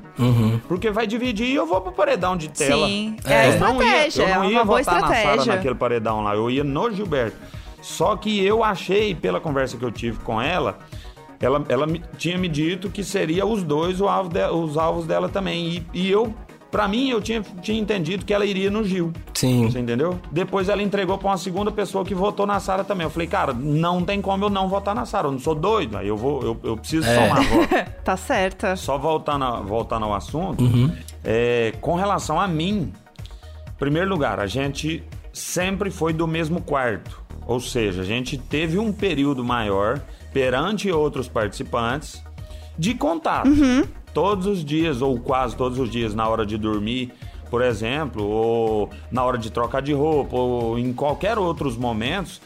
porque 0.67 0.91
vai 0.91 1.07
dividir 1.07 1.47
e 1.47 1.55
eu 1.55 1.67
vou 1.67 1.81
pro 1.81 1.93
paredão 1.93 2.37
de 2.37 2.49
tela. 2.49 2.87
Sim, 2.89 3.17
é 3.25 3.35
a 3.43 3.47
Eu 3.47 3.61
não 3.61 3.83
ia- 3.83 4.07
estratégia, 4.09 4.23
eu 4.23 4.35
não 4.35 4.45
é 4.45 4.51
ia 4.53 4.65
votar 4.65 4.95
na 5.01 5.01
Sara 5.07 5.17
estratégia. 5.19 5.55
naquele 5.55 5.75
paredão 5.77 6.21
lá, 6.23 6.35
eu 6.35 6.51
ia 6.51 6.65
no 6.65 6.91
Gilberto. 6.91 7.37
Só 7.81 8.17
que 8.17 8.45
eu 8.45 8.63
achei, 8.65 9.15
pela 9.15 9.41
conversa 9.41 9.77
que 9.77 9.85
eu 9.85 9.91
tive 9.93 10.19
com 10.19 10.43
ela, 10.43 10.79
ela, 11.41 11.65
ela 11.71 11.87
me- 11.87 12.03
tinha 12.19 12.37
me 12.37 12.49
dito 12.49 12.91
que 12.91 13.03
seria 13.03 13.47
os 13.47 13.63
dois 13.63 14.01
o 14.01 14.09
alvo 14.09 14.29
de- 14.29 14.51
os 14.51 14.77
alvos 14.77 15.07
dela 15.07 15.29
também. 15.29 15.67
E, 15.69 15.87
e 15.95 16.11
eu, 16.11 16.35
pra 16.71 16.87
mim, 16.89 17.11
eu 17.11 17.21
tinha, 17.21 17.43
tinha 17.63 17.81
entendido 17.81 18.25
que 18.25 18.33
ela 18.33 18.45
iria 18.47 18.71
no 18.71 18.85
Gil. 18.85 19.13
Sim. 19.35 19.65
Você 19.71 19.79
entendeu? 19.79 20.19
Depois 20.31 20.69
ela 20.69 20.83
entregou 20.83 21.17
pra 21.19 21.29
uma 21.29 21.37
segunda 21.39 21.71
pessoa 21.73 22.05
que 22.05 22.15
votou 22.15 22.47
na 22.47 22.61
Sara 22.61 22.85
também. 22.85 23.05
Eu 23.05 23.11
falei, 23.11 23.27
cara, 23.29 23.53
não 23.53 24.03
tem 24.03 24.21
como 24.21 24.45
eu 24.45 24.51
não 24.51 24.69
votar 24.69 24.95
na 24.95 25.05
Sara. 25.07 25.29
Eu 25.29 25.33
não 25.33 25.39
sou 25.39 25.55
doido. 25.55 25.97
Aí 25.99 26.09
eu 26.09 26.17
vou, 26.17 26.43
eu, 26.43 26.61
eu 26.63 26.77
preciso 26.77 27.07
É. 27.09 27.15
somar 27.15 27.43
voto. 27.45 27.69
Tá 28.05 28.17
certa. 28.17 28.77
Só 28.77 28.97
voltando, 28.99 29.45
a- 29.45 29.61
voltando 29.61 30.05
ao 30.07 30.15
assunto, 30.15 30.65
é, 31.25 31.73
com 31.81 31.95
relação 31.95 32.41
a 32.41 32.47
mim, 32.49 32.93
em 33.69 33.73
primeiro 33.79 34.09
lugar, 34.09 34.39
a 34.41 34.47
gente 34.47 35.03
sempre 35.33 35.91
foi 35.91 36.13
do 36.13 36.27
mesmo 36.27 36.61
quarto. 36.61 37.21
Ou 37.47 37.59
seja, 37.61 38.03
a 38.03 38.05
gente 38.05 38.37
teve 38.39 38.79
um 38.79 38.93
período 38.93 39.43
maior 39.45 40.01
perante 40.33 40.91
outros 40.93 41.29
participantes 41.29 42.23
de 42.79 42.95
contato. 42.95 43.49
Todos 44.13 44.47
os 44.47 44.65
dias, 44.65 45.03
ou 45.03 45.19
quase 45.19 45.57
todos 45.57 45.79
os 45.79 45.91
dias, 45.91 46.15
na 46.15 46.29
hora 46.29 46.45
de 46.45 46.59
dormir, 46.59 47.13
por 47.51 47.63
exemplo, 47.63 48.25
ou 48.25 48.91
na 49.11 49.25
hora 49.25 49.37
de 49.37 49.51
trocar 49.51 49.83
de 49.83 49.93
roupa, 49.93 50.37
ou 50.37 50.79
em 50.79 50.93
qualquer 50.93 51.39
outros 51.39 51.77
momentos, 51.77 52.41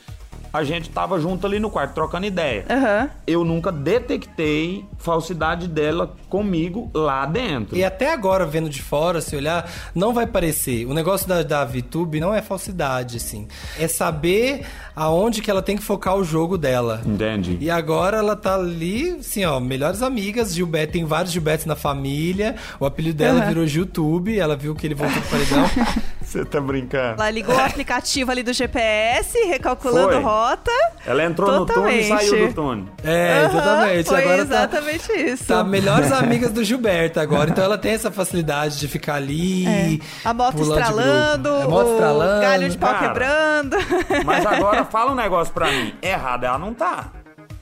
a 0.54 0.62
gente 0.62 0.88
tava 0.88 1.18
junto 1.18 1.48
ali 1.48 1.58
no 1.58 1.68
quarto, 1.68 1.94
trocando 1.94 2.26
ideia. 2.26 2.64
Aham. 2.70 3.10
Eu 3.26 3.44
nunca 3.44 3.72
detectei 3.72 4.84
falsidade 4.96 5.66
dela 5.66 6.14
comigo 6.28 6.88
lá 6.94 7.26
dentro. 7.26 7.76
E 7.76 7.82
até 7.82 8.12
agora, 8.12 8.46
vendo 8.46 8.70
de 8.70 8.80
fora, 8.80 9.20
se 9.20 9.34
olhar, 9.34 9.68
não 9.92 10.14
vai 10.14 10.28
parecer. 10.28 10.86
O 10.86 10.94
negócio 10.94 11.26
da, 11.26 11.42
da 11.42 11.64
VTube 11.64 12.20
não 12.20 12.32
é 12.32 12.40
falsidade, 12.40 13.16
assim. 13.16 13.48
É 13.80 13.88
saber 13.88 14.64
aonde 14.94 15.42
que 15.42 15.50
ela 15.50 15.60
tem 15.60 15.76
que 15.76 15.82
focar 15.82 16.14
o 16.14 16.22
jogo 16.22 16.56
dela. 16.56 17.02
Entende? 17.04 17.58
E 17.60 17.68
agora 17.68 18.18
ela 18.18 18.36
tá 18.36 18.54
ali, 18.54 19.16
assim, 19.18 19.44
ó, 19.44 19.58
melhores 19.58 20.02
amigas. 20.02 20.54
Gilberto, 20.54 20.92
tem 20.92 21.04
vários 21.04 21.32
Gilbertos 21.32 21.66
na 21.66 21.74
família. 21.74 22.54
O 22.78 22.86
apelido 22.86 23.18
dela 23.18 23.40
Aham. 23.40 23.48
virou 23.48 23.64
YouTube. 23.64 24.38
Ela 24.38 24.54
viu 24.54 24.72
que 24.72 24.86
ele 24.86 24.94
voltou 24.94 25.20
pro 25.20 25.30
paredão. 25.30 25.64
Você 26.34 26.44
tá 26.44 26.60
brincando? 26.60 27.20
Ela 27.20 27.30
ligou 27.30 27.54
o 27.54 27.60
aplicativo 27.60 28.30
ali 28.30 28.42
do 28.42 28.52
GPS, 28.52 29.38
recalculando 29.46 30.14
Foi. 30.14 30.22
Rota. 30.48 30.70
Ela 31.07 31.24
entrou 31.24 31.50
no 31.50 31.66
túnel 31.66 31.90
e 31.90 32.02
Totalmente. 32.04 32.26
saiu 32.28 32.48
do 32.48 32.54
túnel. 32.54 32.85
É, 33.02 33.44
exatamente. 33.44 34.09
Foi 34.09 34.20
agora 34.20 34.37
tá, 34.37 34.42
exatamente 34.42 35.12
isso. 35.12 35.44
tá 35.46 35.64
melhores 35.64 36.11
amigas 36.12 36.52
do 36.52 36.64
Gilberto 36.64 37.20
agora. 37.20 37.50
Então 37.50 37.64
ela 37.64 37.78
tem 37.78 37.92
essa 37.92 38.11
facilidade 38.11 38.78
de 38.78 38.88
ficar 38.88 39.14
ali. 39.14 39.66
É. 39.66 40.28
A 40.28 40.35
moto 40.35 40.62
estralando. 40.62 41.48
A 41.48 41.68
moto 41.68 41.88
o 41.88 41.92
estralando. 41.92 42.42
galho 42.42 42.68
de 42.68 42.78
pau 42.78 42.92
Cara. 42.92 43.09
quebrando. 43.09 43.76
Mas 44.24 44.46
agora 44.46 44.85
fala 44.90 45.12
um 45.12 45.16
negócio 45.16 45.52
pra 45.52 45.70
mim. 45.70 45.94
Errada 46.02 46.46
ela 46.46 46.59
não 46.59 46.72
tá. 46.74 47.07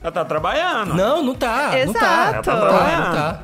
Ela 0.01 0.11
tá 0.11 0.25
trabalhando. 0.25 0.93
Não, 0.93 1.23
não 1.23 1.33
tá. 1.33 1.71
Não 1.85 1.93
tá. 1.93 2.29
Exato. 2.31 2.49
Não 2.51 2.59
tá, 2.59 2.97
não 2.99 3.15
tá. 3.15 3.39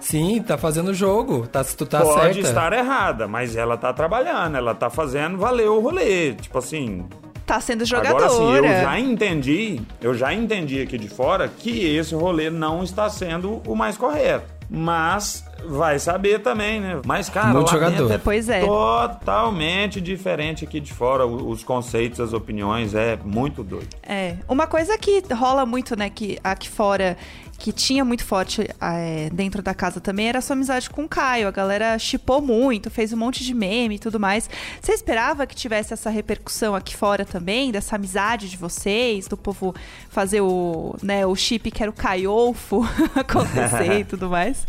Sim, 0.00 0.42
tá 0.46 0.56
fazendo 0.56 0.88
o 0.88 0.94
jogo. 0.94 1.46
Tá, 1.48 1.64
tu 1.64 1.84
tá 1.84 2.00
Pode 2.00 2.34
certa. 2.34 2.48
estar 2.48 2.72
errada, 2.72 3.26
mas 3.26 3.56
ela 3.56 3.76
tá 3.76 3.92
trabalhando, 3.92 4.56
ela 4.56 4.74
tá 4.74 4.88
fazendo 4.88 5.36
valer 5.38 5.68
o 5.68 5.80
rolê. 5.80 6.34
Tipo 6.34 6.58
assim, 6.58 7.04
Tá 7.48 7.58
sendo 7.62 7.82
jogadora. 7.86 8.26
agora 8.26 8.28
sim, 8.28 8.56
eu 8.56 8.62
já 8.82 9.00
entendi, 9.00 9.80
eu 10.02 10.14
já 10.14 10.34
entendi 10.34 10.82
aqui 10.82 10.98
de 10.98 11.08
fora 11.08 11.48
que 11.48 11.70
esse 11.96 12.14
rolê 12.14 12.50
não 12.50 12.84
está 12.84 13.08
sendo 13.08 13.62
o 13.66 13.74
mais 13.74 13.96
correto. 13.96 14.44
Mas 14.70 15.42
vai 15.66 15.98
saber 15.98 16.40
também, 16.40 16.78
né? 16.78 17.00
Mas, 17.06 17.30
cara, 17.30 17.48
Muito 17.54 17.68
lá 17.68 17.72
jogador. 17.72 17.96
dentro 17.96 18.12
é 18.12 18.18
Pois 18.18 18.50
é. 18.50 18.60
totalmente 18.60 19.98
diferente 19.98 20.62
aqui 20.64 20.78
de 20.78 20.92
fora. 20.92 21.26
Os 21.26 21.64
conceitos, 21.64 22.20
as 22.20 22.34
opiniões, 22.34 22.94
é 22.94 23.18
muito 23.24 23.64
doido. 23.64 23.88
É. 24.02 24.36
Uma 24.46 24.66
coisa 24.66 24.98
que 24.98 25.22
rola 25.32 25.64
muito, 25.64 25.96
né, 25.96 26.10
que 26.10 26.38
aqui 26.44 26.68
fora, 26.68 27.16
que 27.58 27.72
tinha 27.72 28.04
muito 28.04 28.24
forte 28.24 28.68
é, 28.80 29.28
dentro 29.32 29.60
da 29.60 29.74
casa 29.74 30.00
também, 30.00 30.28
era 30.28 30.38
a 30.38 30.42
sua 30.42 30.54
amizade 30.54 30.88
com 30.88 31.04
o 31.04 31.08
Caio. 31.08 31.48
A 31.48 31.50
galera 31.50 31.98
chipou 31.98 32.40
muito, 32.40 32.88
fez 32.88 33.12
um 33.12 33.16
monte 33.16 33.42
de 33.42 33.52
meme 33.52 33.96
e 33.96 33.98
tudo 33.98 34.20
mais. 34.20 34.48
Você 34.80 34.92
esperava 34.92 35.44
que 35.44 35.56
tivesse 35.56 35.92
essa 35.92 36.08
repercussão 36.08 36.76
aqui 36.76 36.96
fora 36.96 37.24
também, 37.24 37.72
dessa 37.72 37.96
amizade 37.96 38.48
de 38.48 38.56
vocês, 38.56 39.26
do 39.26 39.36
povo 39.36 39.74
fazer 40.18 40.40
o, 40.40 40.96
né, 41.00 41.24
o 41.24 41.36
chip 41.36 41.70
que 41.70 41.80
era 41.80 41.88
o 41.88 41.94
Caiolfo 41.94 42.84
acontecer 43.14 44.00
e 44.00 44.04
tudo 44.04 44.28
mais? 44.28 44.66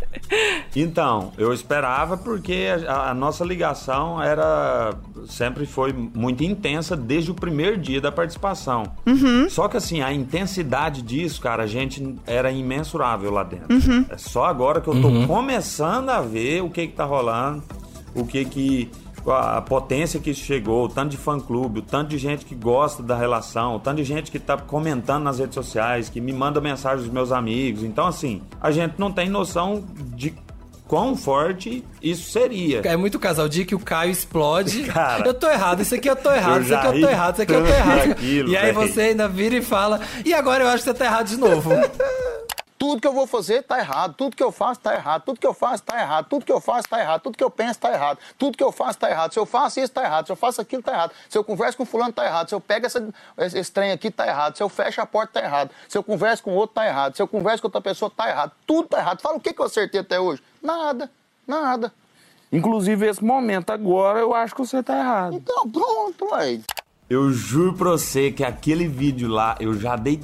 Então, 0.76 1.32
eu 1.40 1.52
esperava 1.52 2.16
porque 2.16 2.68
a, 2.88 3.10
a 3.10 3.14
nossa 3.16 3.44
ligação 3.44 4.22
era 4.22 4.94
sempre 5.28 5.66
foi 5.66 5.92
muito 5.92 6.44
intensa 6.44 6.96
desde 6.96 7.32
o 7.32 7.34
primeiro 7.34 7.80
dia 7.80 8.00
da 8.00 8.12
participação. 8.12 8.84
Só 9.50 9.68
que 9.68 9.78
assim, 9.78 10.04
a 10.04 10.14
intensidade 10.14 11.02
disso, 11.02 11.42
cara, 11.42 11.64
a 11.64 11.68
gente 11.68 12.16
era 12.28 12.52
imensurável 12.52 13.32
lá 13.32 13.44
dentro. 13.44 13.68
É 14.08 14.18
só 14.18 14.46
agora 14.46 14.80
que 14.80 14.88
eu 14.88 15.02
tô 15.02 15.26
começando 15.26 16.10
a 16.10 16.22
ver 16.22 16.62
o 16.62 16.70
que 16.70 16.86
que 16.86 16.94
tá 16.94 17.06
rolando, 17.06 17.64
o 18.14 18.24
que 18.24 18.46
que 18.46 18.92
a 19.28 19.62
potência 19.62 20.20
que 20.20 20.32
isso 20.32 20.44
chegou, 20.44 20.86
o 20.86 20.90
tanto 20.90 21.10
de 21.10 21.18
fã-clube, 21.18 21.80
o 21.80 21.82
tanto 21.82 22.10
de 22.10 22.18
gente 22.18 22.46
que 22.46 22.56
gosta 22.56 23.04
da 23.04 23.16
relação, 23.16 23.76
o 23.76 23.80
tanto 23.80 23.98
de 23.98 24.04
gente 24.04 24.32
que 24.32 24.40
tá 24.40 24.58
comentando 24.58 25.24
nas 25.24 25.40
redes 25.40 25.56
sociais, 25.56 26.10
que 26.10 26.22
me 26.22 26.34
manda 26.34 26.62
mensagem 26.62 27.04
dos 27.04 27.14
meus 27.14 27.32
amigos. 27.32 27.84
Então, 27.84 28.08
assim, 28.08 28.42
a 28.62 28.72
gente 28.72 28.96
não 28.98 29.12
tem 29.12 29.30
noção 29.30 29.84
de 30.16 30.34
quão 30.88 31.16
forte 31.16 31.86
isso 32.02 32.32
seria. 32.32 32.82
É 32.84 32.98
muito 32.98 33.20
casal 33.20 33.48
dia 33.48 33.64
que 33.64 33.76
o 33.76 33.80
Caio 33.80 34.12
explode. 34.12 34.84
Cara. 34.92 35.26
eu 35.26 35.34
tô 35.34 35.48
errado, 35.48 35.82
isso 35.82 35.94
aqui 35.94 36.10
eu 36.10 36.16
tô 36.16 36.34
errado, 36.34 36.58
Eu 36.58 36.64
isso 36.64 36.74
aqui 36.74 36.88
eu 36.88 37.02
tô 37.02 37.10
errado, 37.10 37.34
isso 37.34 37.42
aqui 37.44 37.54
eu 37.54 37.64
tô 37.64 37.70
errado. 37.70 38.08
daquilo, 38.08 38.50
e 38.50 38.58
aí 38.58 38.72
você 38.72 39.02
ainda 39.02 39.28
vira 39.28 39.56
e 39.56 39.62
fala, 39.62 40.02
e 40.26 40.34
agora 40.34 40.64
eu 40.64 40.68
acho 40.68 40.84
que 40.84 40.90
você 40.90 40.94
tá 40.94 41.06
errado 41.06 41.28
de 41.28 41.38
novo. 41.38 41.70
Tudo 42.80 43.02
que 43.02 43.08
eu 43.08 43.12
vou 43.12 43.28
fazer 43.28 43.62
tá 43.62 43.78
errado, 43.78 44.14
tudo 44.14 44.38
que 44.38 44.42
eu 44.42 44.54
faço 44.54 44.80
tá 44.80 44.94
errado, 44.94 45.24
tudo 45.26 45.38
que 45.38 45.46
eu 45.46 45.54
faço 45.54 45.84
tá 45.84 46.00
errado, 46.00 46.28
tudo 46.30 46.46
que 46.46 46.52
eu 46.52 46.62
faço 46.62 46.88
tá 46.88 46.98
errado, 46.98 47.22
tudo 47.22 47.38
que 47.38 47.44
eu 47.44 47.50
penso 47.50 47.78
tá 47.78 47.92
errado, 47.92 48.20
tudo 48.38 48.58
que 48.58 48.64
eu 48.64 48.72
faço 48.72 48.98
tá 48.98 49.10
errado. 49.10 49.34
Se 49.34 49.40
eu 49.40 49.46
faço 49.46 49.82
isso 49.82 49.92
tá 49.92 50.02
errado, 50.06 50.28
se 50.28 50.32
eu 50.32 50.36
faço 50.38 50.62
aquilo 50.62 50.82
tá 50.82 50.94
errado, 50.94 51.12
se 51.28 51.38
eu 51.38 51.44
converso 51.44 51.78
com 51.78 51.86
fulano 51.86 52.14
tá 52.14 52.24
errado, 52.26 52.48
se 52.48 52.56
eu 52.56 52.62
pego 52.62 52.86
essa, 52.86 53.06
esse, 53.38 53.70
trem 53.70 53.92
aqui 53.92 54.10
tá 54.10 54.26
errado, 54.26 54.56
se 54.56 54.64
eu 54.64 54.70
fecho 54.70 55.02
a 55.02 55.06
porta 55.06 55.42
tá 55.42 55.46
errado, 55.46 55.72
se 55.90 55.98
eu 55.98 56.02
converso 56.02 56.42
com 56.42 56.56
outro 56.56 56.76
tá 56.76 56.86
errado, 56.86 57.18
se 57.18 57.22
eu 57.22 57.28
converso 57.28 57.62
com 57.62 57.68
outra 57.68 57.82
pessoa 57.82 58.10
tá 58.10 58.30
errado, 58.30 58.54
tudo 58.66 58.88
tá 58.88 59.00
errado. 59.00 59.22
Fala 59.22 59.36
o 59.36 59.42
que, 59.42 59.52
que 59.52 59.62
eu 59.62 59.66
acertei 59.66 60.00
até 60.00 60.18
hoje? 60.18 60.42
Nada, 60.64 61.12
nada. 61.46 61.94
Inclusive, 62.50 63.06
esse 63.06 63.24
momento 63.24 63.72
agora, 63.72 64.20
eu 64.20 64.34
acho 64.34 64.56
que 64.56 64.62
você 64.62 64.82
tá 64.82 64.98
errado. 64.98 65.36
Então 65.36 65.70
pronto, 65.70 66.34
aí. 66.34 66.64
Eu 67.10 67.30
juro 67.34 67.74
pra 67.74 67.90
você 67.90 68.32
que 68.32 68.44
aquele 68.44 68.88
vídeo 68.88 69.28
lá, 69.28 69.58
eu 69.60 69.74
já 69.74 69.98
dei 69.98 70.22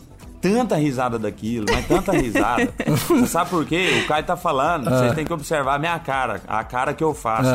tanta 0.53 0.75
risada 0.75 1.17
daquilo, 1.17 1.65
mas 1.71 1.87
tanta 1.87 2.11
risada. 2.11 2.71
você 3.07 3.27
sabe 3.27 3.49
por 3.49 3.65
quê? 3.65 4.01
O 4.03 4.07
Caio 4.07 4.23
tá 4.23 4.37
falando, 4.37 4.89
vocês 4.89 5.13
têm 5.13 5.25
que 5.25 5.33
observar 5.33 5.75
a 5.75 5.79
minha 5.79 5.97
cara, 5.99 6.41
a 6.47 6.63
cara 6.63 6.93
que 6.93 7.03
eu 7.03 7.13
faço. 7.13 7.49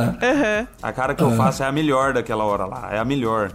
A 0.83 0.93
cara 0.93 1.15
que 1.15 1.23
eu 1.23 1.31
faço 1.33 1.63
é 1.63 1.67
a 1.67 1.73
melhor 1.73 2.13
daquela 2.13 2.45
hora 2.45 2.67
lá, 2.67 2.89
é 2.93 2.99
a 2.99 3.05
melhor. 3.05 3.51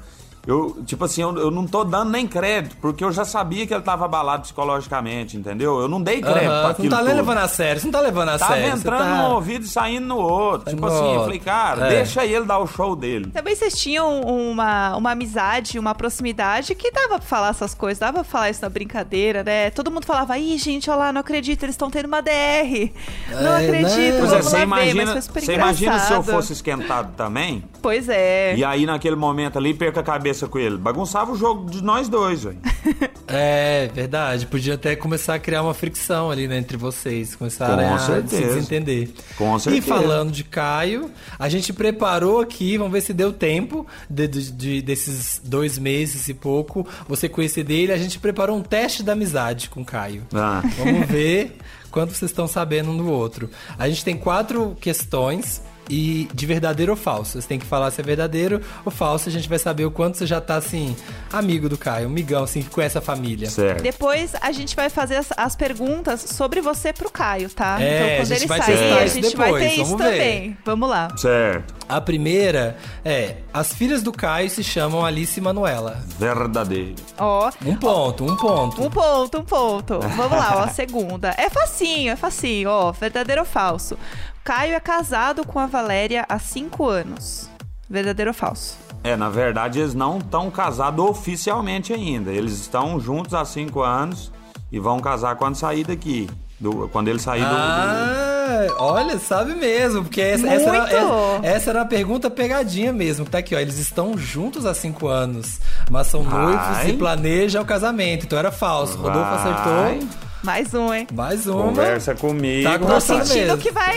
Eu, 0.47 0.77
tipo 0.85 1.03
assim, 1.05 1.21
eu, 1.21 1.35
eu 1.37 1.49
não 1.51 1.65
tô 1.65 1.83
dando 1.83 2.11
nem 2.11 2.27
crédito, 2.27 2.75
porque 2.81 3.03
eu 3.03 3.11
já 3.11 3.25
sabia 3.25 3.65
que 3.65 3.73
ele 3.73 3.81
tava 3.83 4.05
abalado 4.05 4.43
psicologicamente, 4.43 5.37
entendeu? 5.37 5.79
Eu 5.79 5.87
não 5.87 6.01
dei 6.01 6.21
crédito 6.21 6.43
pra 6.43 6.51
Aham, 6.51 6.61
você 6.67 6.71
aquilo 6.71 6.89
não 6.89 6.97
tá 6.97 7.03
nem 7.03 7.13
tudo. 7.15 7.21
levando 7.25 7.37
a 7.43 7.47
sério, 7.47 7.81
você 7.81 7.87
não 7.87 7.91
tá 7.91 7.99
levando 8.01 8.29
a 8.29 8.37
Tava 8.37 8.53
sério. 8.53 8.71
você 8.71 8.77
entrando 8.77 8.99
tá... 8.99 9.15
num 9.17 9.31
ouvido 9.33 9.65
e 9.65 9.67
saindo 9.67 10.05
no 10.07 10.17
outro. 10.17 10.69
Tipo 10.69 10.81
No 10.81 10.87
assim, 10.87 10.97
eu 11.03 11.03
outro. 11.09 11.23
falei, 11.23 11.39
cara, 11.39 11.85
É. 11.87 11.89
deixa 11.89 12.25
ele 12.25 12.45
dar 12.45 12.59
o 12.59 12.67
show 12.67 12.95
dele. 12.95 13.31
Também 13.31 13.55
vocês 13.55 13.73
tinham 13.77 14.21
uma, 14.21 14.95
uma 14.95 15.11
amizade, 15.11 15.79
uma 15.79 15.95
proximidade 15.95 16.75
que 16.75 16.91
dava 16.91 17.17
pra 17.19 17.21
falar 17.21 17.49
essas 17.49 17.73
coisas, 17.73 17.99
dava 17.99 18.13
pra 18.19 18.23
falar 18.23 18.49
isso 18.49 18.61
na 18.61 18.69
brincadeira, 18.69 19.43
né? 19.43 19.69
Todo 19.71 19.89
mundo 19.91 20.05
falava, 20.05 20.37
ih, 20.37 20.57
gente, 20.57 20.89
olha 20.89 20.97
lá, 20.99 21.13
não 21.13 21.21
acredito, 21.21 21.63
eles 21.63 21.73
estão 21.73 21.89
tendo 21.89 22.05
uma 22.05 22.21
DR. 22.21 22.91
Não 23.31 23.53
É, 23.55 23.65
acredito, 23.67 24.13
não. 24.13 24.19
Pois 24.19 24.31
é, 24.33 24.35
vamos 24.35 24.45
você 24.45 24.53
lá 24.53 24.59
ver, 24.59 24.65
mas 24.65 24.91
imagina, 24.91 25.11
foi 25.11 25.21
super 25.21 25.41
você 25.43 25.53
imagina 25.53 25.99
se 25.99 26.13
eu 26.13 26.23
fosse 26.23 26.53
esquentado 26.53 27.13
também, 27.15 27.63
Pois 27.81 28.09
é. 28.09 28.55
e 28.55 28.63
aí 28.63 28.85
naquele 28.85 29.15
momento 29.15 29.57
ali 29.57 29.73
perca 29.73 29.99
a 29.99 30.03
cabeça 30.03 30.34
com 30.47 30.59
ele. 30.59 30.77
Bagunçava 30.77 31.31
o 31.31 31.35
jogo 31.37 31.69
de 31.69 31.81
nós 31.83 32.09
dois, 32.09 32.43
velho. 32.43 32.57
É, 33.27 33.89
verdade. 33.93 34.45
Podia 34.45 34.75
até 34.75 34.95
começar 34.95 35.33
a 35.33 35.39
criar 35.39 35.63
uma 35.63 35.73
fricção 35.73 36.29
ali, 36.29 36.47
né, 36.47 36.59
entre 36.59 36.77
vocês. 36.77 37.35
Começar 37.35 37.75
Com 37.75 37.93
a 37.95 37.97
se 37.97 38.05
certeza. 38.05 38.53
desentender. 38.53 39.09
Com 39.35 39.57
E 39.57 39.59
certeza. 39.59 39.87
falando 39.87 40.31
de 40.31 40.43
Caio, 40.43 41.09
a 41.39 41.49
gente 41.49 41.73
preparou 41.73 42.39
aqui, 42.39 42.77
vamos 42.77 42.93
ver 42.93 43.01
se 43.01 43.13
deu 43.13 43.33
tempo 43.33 43.85
de, 44.07 44.27
de- 44.27 44.51
de- 44.51 44.81
desses 44.83 45.41
dois 45.43 45.79
meses 45.79 46.27
e 46.29 46.35
pouco, 46.35 46.87
você 47.07 47.27
conhecer 47.27 47.63
dele. 47.63 47.91
A 47.91 47.97
gente 47.97 48.19
preparou 48.19 48.55
um 48.57 48.61
teste 48.61 49.01
da 49.01 49.13
amizade 49.13 49.69
com 49.69 49.83
Caio. 49.83 50.21
Ah. 50.31 50.61
Vamos 50.77 51.07
ver 51.07 51.57
quanto 51.89 52.13
vocês 52.13 52.29
estão 52.29 52.47
sabendo 52.47 52.91
um 52.91 52.97
do 52.97 53.09
outro. 53.09 53.49
A 53.77 53.89
gente 53.89 54.05
tem 54.05 54.15
quatro 54.15 54.77
questões 54.79 55.63
e 55.89 56.27
de 56.33 56.45
verdadeiro 56.45 56.91
ou 56.91 56.97
falso. 56.97 57.41
Você 57.41 57.47
tem 57.47 57.59
que 57.59 57.65
falar 57.65 57.91
se 57.91 58.01
é 58.01 58.03
verdadeiro 58.03 58.61
ou 58.83 58.91
falso. 58.91 59.29
A 59.29 59.31
gente 59.31 59.47
vai 59.47 59.59
saber 59.59 59.85
o 59.85 59.91
quanto 59.91 60.17
você 60.17 60.25
já 60.25 60.41
tá 60.41 60.55
assim, 60.55 60.95
amigo 61.31 61.69
do 61.69 61.77
Caio, 61.77 62.07
um 62.07 62.11
migão, 62.11 62.43
assim, 62.43 62.61
que 62.61 62.69
conhece 62.69 62.97
a 62.97 63.01
família. 63.01 63.49
Certo. 63.49 63.81
Depois 63.81 64.33
a 64.41 64.51
gente 64.51 64.75
vai 64.75 64.89
fazer 64.89 65.15
as, 65.17 65.29
as 65.37 65.55
perguntas 65.55 66.21
sobre 66.21 66.61
você 66.61 66.91
pro 66.93 67.09
Caio, 67.09 67.49
tá? 67.49 67.77
É, 67.81 67.95
então 67.95 68.07
a 68.07 68.17
quando 68.17 68.27
gente 68.27 68.39
ele 68.41 68.47
vai 68.47 68.61
sair, 68.61 68.93
a 68.93 69.07
gente 69.07 69.35
vai 69.37 69.45
depois, 69.53 69.63
ter 69.63 69.73
isso 69.81 69.85
vamos 69.85 70.05
ver. 70.05 70.11
também. 70.11 70.57
Vamos 70.65 70.89
lá. 70.89 71.17
Certo. 71.17 71.75
A 71.87 72.01
primeira 72.01 72.77
é: 73.03 73.37
as 73.53 73.73
filhas 73.73 74.01
do 74.01 74.11
Caio 74.11 74.49
se 74.49 74.63
chamam 74.63 75.05
Alice 75.05 75.39
e 75.39 75.43
Manuela. 75.43 76.03
Verdadeiro. 76.17 76.95
Ó, 77.17 77.51
Um 77.65 77.75
ponto, 77.75 78.23
um 78.25 78.35
ponto. 78.35 78.83
Um 78.83 78.89
ponto, 78.89 79.37
um 79.39 79.43
ponto. 79.43 79.99
Vamos 79.99 80.31
lá, 80.37 80.53
ó, 80.57 80.59
a 80.63 80.67
segunda. 80.69 81.33
É 81.37 81.49
facinho, 81.49 82.11
é 82.11 82.15
facinho, 82.15 82.69
ó. 82.69 82.91
Verdadeiro 82.91 83.41
ou 83.41 83.45
falso? 83.47 83.97
Caio 84.45 84.75
é 84.75 84.79
casado 84.79 85.43
com 85.43 85.57
a 85.59 85.65
Valéria 85.65 86.23
há 86.29 86.37
cinco 86.37 86.87
anos. 86.87 87.49
Verdadeiro 87.89 88.29
ou 88.29 88.35
falso? 88.35 88.77
É, 89.03 89.15
na 89.15 89.27
verdade, 89.27 89.79
eles 89.79 89.95
não 89.95 90.19
estão 90.19 90.51
casados 90.51 91.03
oficialmente 91.03 91.91
ainda. 91.91 92.31
Eles 92.31 92.53
estão 92.53 92.99
juntos 92.99 93.33
há 93.33 93.43
cinco 93.43 93.81
anos 93.81 94.31
e 94.71 94.79
vão 94.79 94.99
casar 94.99 95.35
quando 95.35 95.55
sair 95.55 95.83
daqui. 95.83 96.29
Do- 96.59 96.87
quando 96.89 97.07
ele 97.07 97.19
sair 97.19 97.41
do- 97.43 97.49
do, 97.49 97.55
Ah, 97.55 98.67
olha, 98.79 99.17
sabe 99.19 99.53
mesmo, 99.55 100.03
porque 100.03 100.21
essa, 100.21 100.47
essa, 100.47 100.69
era, 100.69 100.77
essa- 100.89 101.39
essa 101.43 101.69
era 101.71 101.81
a 101.81 101.85
pergunta 101.85 102.29
pegadinha 102.29 102.93
mesmo. 102.93 103.25
Tá 103.25 103.39
aqui, 103.39 103.55
ó. 103.55 103.59
Eles 103.59 103.77
estão 103.79 104.15
juntos 104.17 104.65
há 104.65 104.73
cinco 104.75 105.07
anos, 105.07 105.59
mas 105.89 106.07
são 106.07 106.23
noivos 106.23 106.87
e 106.87 106.93
planejam 106.93 107.61
o 107.63 107.65
casamento. 107.65 108.25
Então 108.25 108.37
era 108.39 108.51
falso. 108.51 108.95
Rodolfo 108.97 109.19
Vai. 109.31 109.97
acertou. 109.97 110.24
Mais 110.45 110.73
um, 110.73 110.93
hein? 110.93 111.07
Mais 111.11 111.47
uma. 111.47 111.63
Conversa 111.63 112.13
comigo. 112.15 112.69
Tá 112.69 112.77
Tô 112.79 112.99
sentindo 113.01 113.33
mesmo. 113.47 113.57
que 113.57 113.71
vai, 113.71 113.95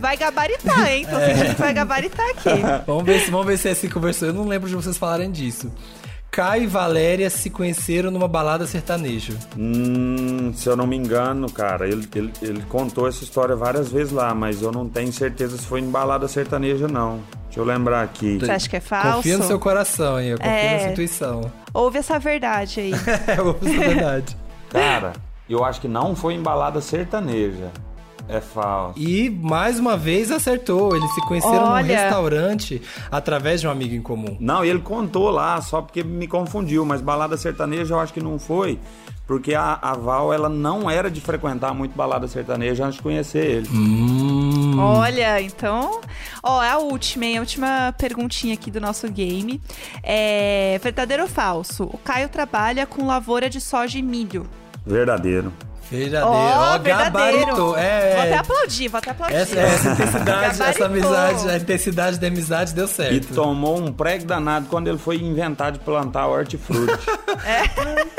vai 0.00 0.16
gabaritar, 0.16 0.88
hein? 0.92 1.04
Tô 1.10 1.16
sentindo 1.18 1.54
que 1.56 1.60
vai 1.60 1.74
gabaritar 1.74 2.26
aqui. 2.30 2.62
Vamos 2.86 3.04
ver, 3.04 3.20
se, 3.20 3.30
vamos 3.30 3.46
ver 3.46 3.58
se 3.58 3.68
é 3.68 3.72
assim 3.72 3.88
conversou. 3.88 4.28
Eu 4.28 4.34
não 4.34 4.46
lembro 4.46 4.68
de 4.68 4.74
vocês 4.76 4.96
falarem 4.96 5.30
disso. 5.30 5.72
Caio 6.30 6.62
e 6.62 6.66
Valéria 6.66 7.28
se 7.28 7.50
conheceram 7.50 8.10
numa 8.10 8.26
balada 8.26 8.66
sertaneja. 8.66 9.34
Hum, 9.58 10.50
se 10.54 10.66
eu 10.66 10.74
não 10.74 10.86
me 10.86 10.96
engano, 10.96 11.50
cara, 11.52 11.86
ele, 11.86 12.08
ele, 12.14 12.32
ele 12.40 12.62
contou 12.70 13.06
essa 13.06 13.22
história 13.22 13.54
várias 13.54 13.90
vezes 13.92 14.12
lá, 14.14 14.34
mas 14.34 14.62
eu 14.62 14.72
não 14.72 14.88
tenho 14.88 15.12
certeza 15.12 15.58
se 15.58 15.66
foi 15.66 15.80
em 15.80 15.90
balada 15.90 16.26
sertaneja, 16.28 16.88
não. 16.88 17.20
Deixa 17.46 17.60
eu 17.60 17.64
lembrar 17.64 18.02
aqui. 18.02 18.38
Você 18.38 18.50
acha 18.50 18.66
que 18.68 18.76
é 18.76 18.80
falso? 18.80 19.16
Confia 19.16 19.36
no 19.36 19.44
seu 19.44 19.58
coração, 19.58 20.18
hein? 20.18 20.28
Eu 20.28 20.38
confio 20.38 20.52
É. 20.52 20.72
na 20.72 20.78
sua 20.80 20.88
intuição. 20.92 21.52
Ouve 21.74 21.98
essa 21.98 22.18
verdade 22.18 22.80
aí. 22.80 22.92
É, 23.26 23.38
eu 23.38 23.46
ouço 23.48 23.58
a 23.66 23.84
verdade. 23.84 24.36
Cara, 24.70 25.12
eu 25.48 25.64
acho 25.64 25.80
que 25.80 25.88
não 25.88 26.14
foi 26.14 26.34
em 26.34 26.42
balada 26.42 26.80
sertaneja. 26.80 27.70
É 28.28 28.40
falso. 28.40 28.98
E 28.98 29.28
mais 29.28 29.78
uma 29.78 29.96
vez 29.96 30.30
acertou. 30.30 30.96
Eles 30.96 31.12
se 31.12 31.20
conheceram 31.22 31.66
num 31.66 31.72
Olha. 31.72 31.98
restaurante 31.98 32.80
através 33.10 33.60
de 33.60 33.66
um 33.66 33.70
amigo 33.70 33.94
em 33.94 34.02
comum. 34.02 34.36
Não, 34.40 34.64
ele 34.64 34.78
contou 34.78 35.30
lá, 35.30 35.60
só 35.60 35.82
porque 35.82 36.02
me 36.02 36.26
confundiu, 36.26 36.84
mas 36.84 37.00
balada 37.00 37.36
sertaneja 37.36 37.94
eu 37.94 38.00
acho 38.00 38.12
que 38.12 38.22
não 38.22 38.38
foi, 38.38 38.78
porque 39.26 39.54
a, 39.54 39.78
a 39.82 39.94
Val, 39.94 40.32
ela 40.32 40.48
não 40.48 40.90
era 40.90 41.10
de 41.10 41.20
frequentar 41.20 41.74
muito 41.74 41.94
balada 41.94 42.28
sertaneja 42.28 42.84
antes 42.84 42.96
de 42.96 43.02
conhecer 43.02 43.44
ele. 43.44 43.68
Hum. 43.72 44.78
Olha, 44.78 45.40
então. 45.42 46.00
Ó, 46.42 46.62
é 46.62 46.70
a 46.70 46.78
última, 46.78 47.26
hein? 47.26 47.38
A 47.38 47.40
última 47.40 47.94
perguntinha 47.98 48.54
aqui 48.54 48.70
do 48.70 48.80
nosso 48.80 49.08
game. 49.10 49.60
É. 50.02 50.78
Verdadeiro 50.82 51.24
ou 51.24 51.28
falso? 51.28 51.84
O 51.84 51.98
Caio 51.98 52.28
trabalha 52.28 52.86
com 52.86 53.06
lavoura 53.06 53.50
de 53.50 53.60
soja 53.60 53.98
e 53.98 54.02
milho. 54.02 54.48
Verdadeiro. 54.86 55.52
Verdadeiro. 55.90 56.26
Ó, 56.26 56.74
Ó, 56.74 56.78
verdadeiro. 56.78 57.36
gabaritou. 57.38 57.76
É, 57.76 58.12
Vou 58.12 58.20
até 58.22 58.30
é. 58.30 58.38
aplaudir, 58.38 58.88
vou 58.88 58.98
até 58.98 59.10
aplaudir. 59.10 59.36
Essa, 59.36 59.60
essa 59.60 59.88
intensidade, 59.92 60.62
essa 60.62 60.84
amizade, 60.86 61.50
a 61.50 61.56
intensidade 61.56 62.18
da 62.18 62.26
amizade 62.28 62.74
deu 62.74 62.86
E 62.86 62.88
certo. 62.88 63.34
tomou 63.34 63.78
um 63.78 63.92
prego 63.92 64.24
danado 64.24 64.66
quando 64.70 64.88
ele 64.88 64.96
foi 64.98 65.16
inventar 65.16 65.70
de 65.72 65.78
plantar 65.80 66.26
hortifruti. 66.28 66.92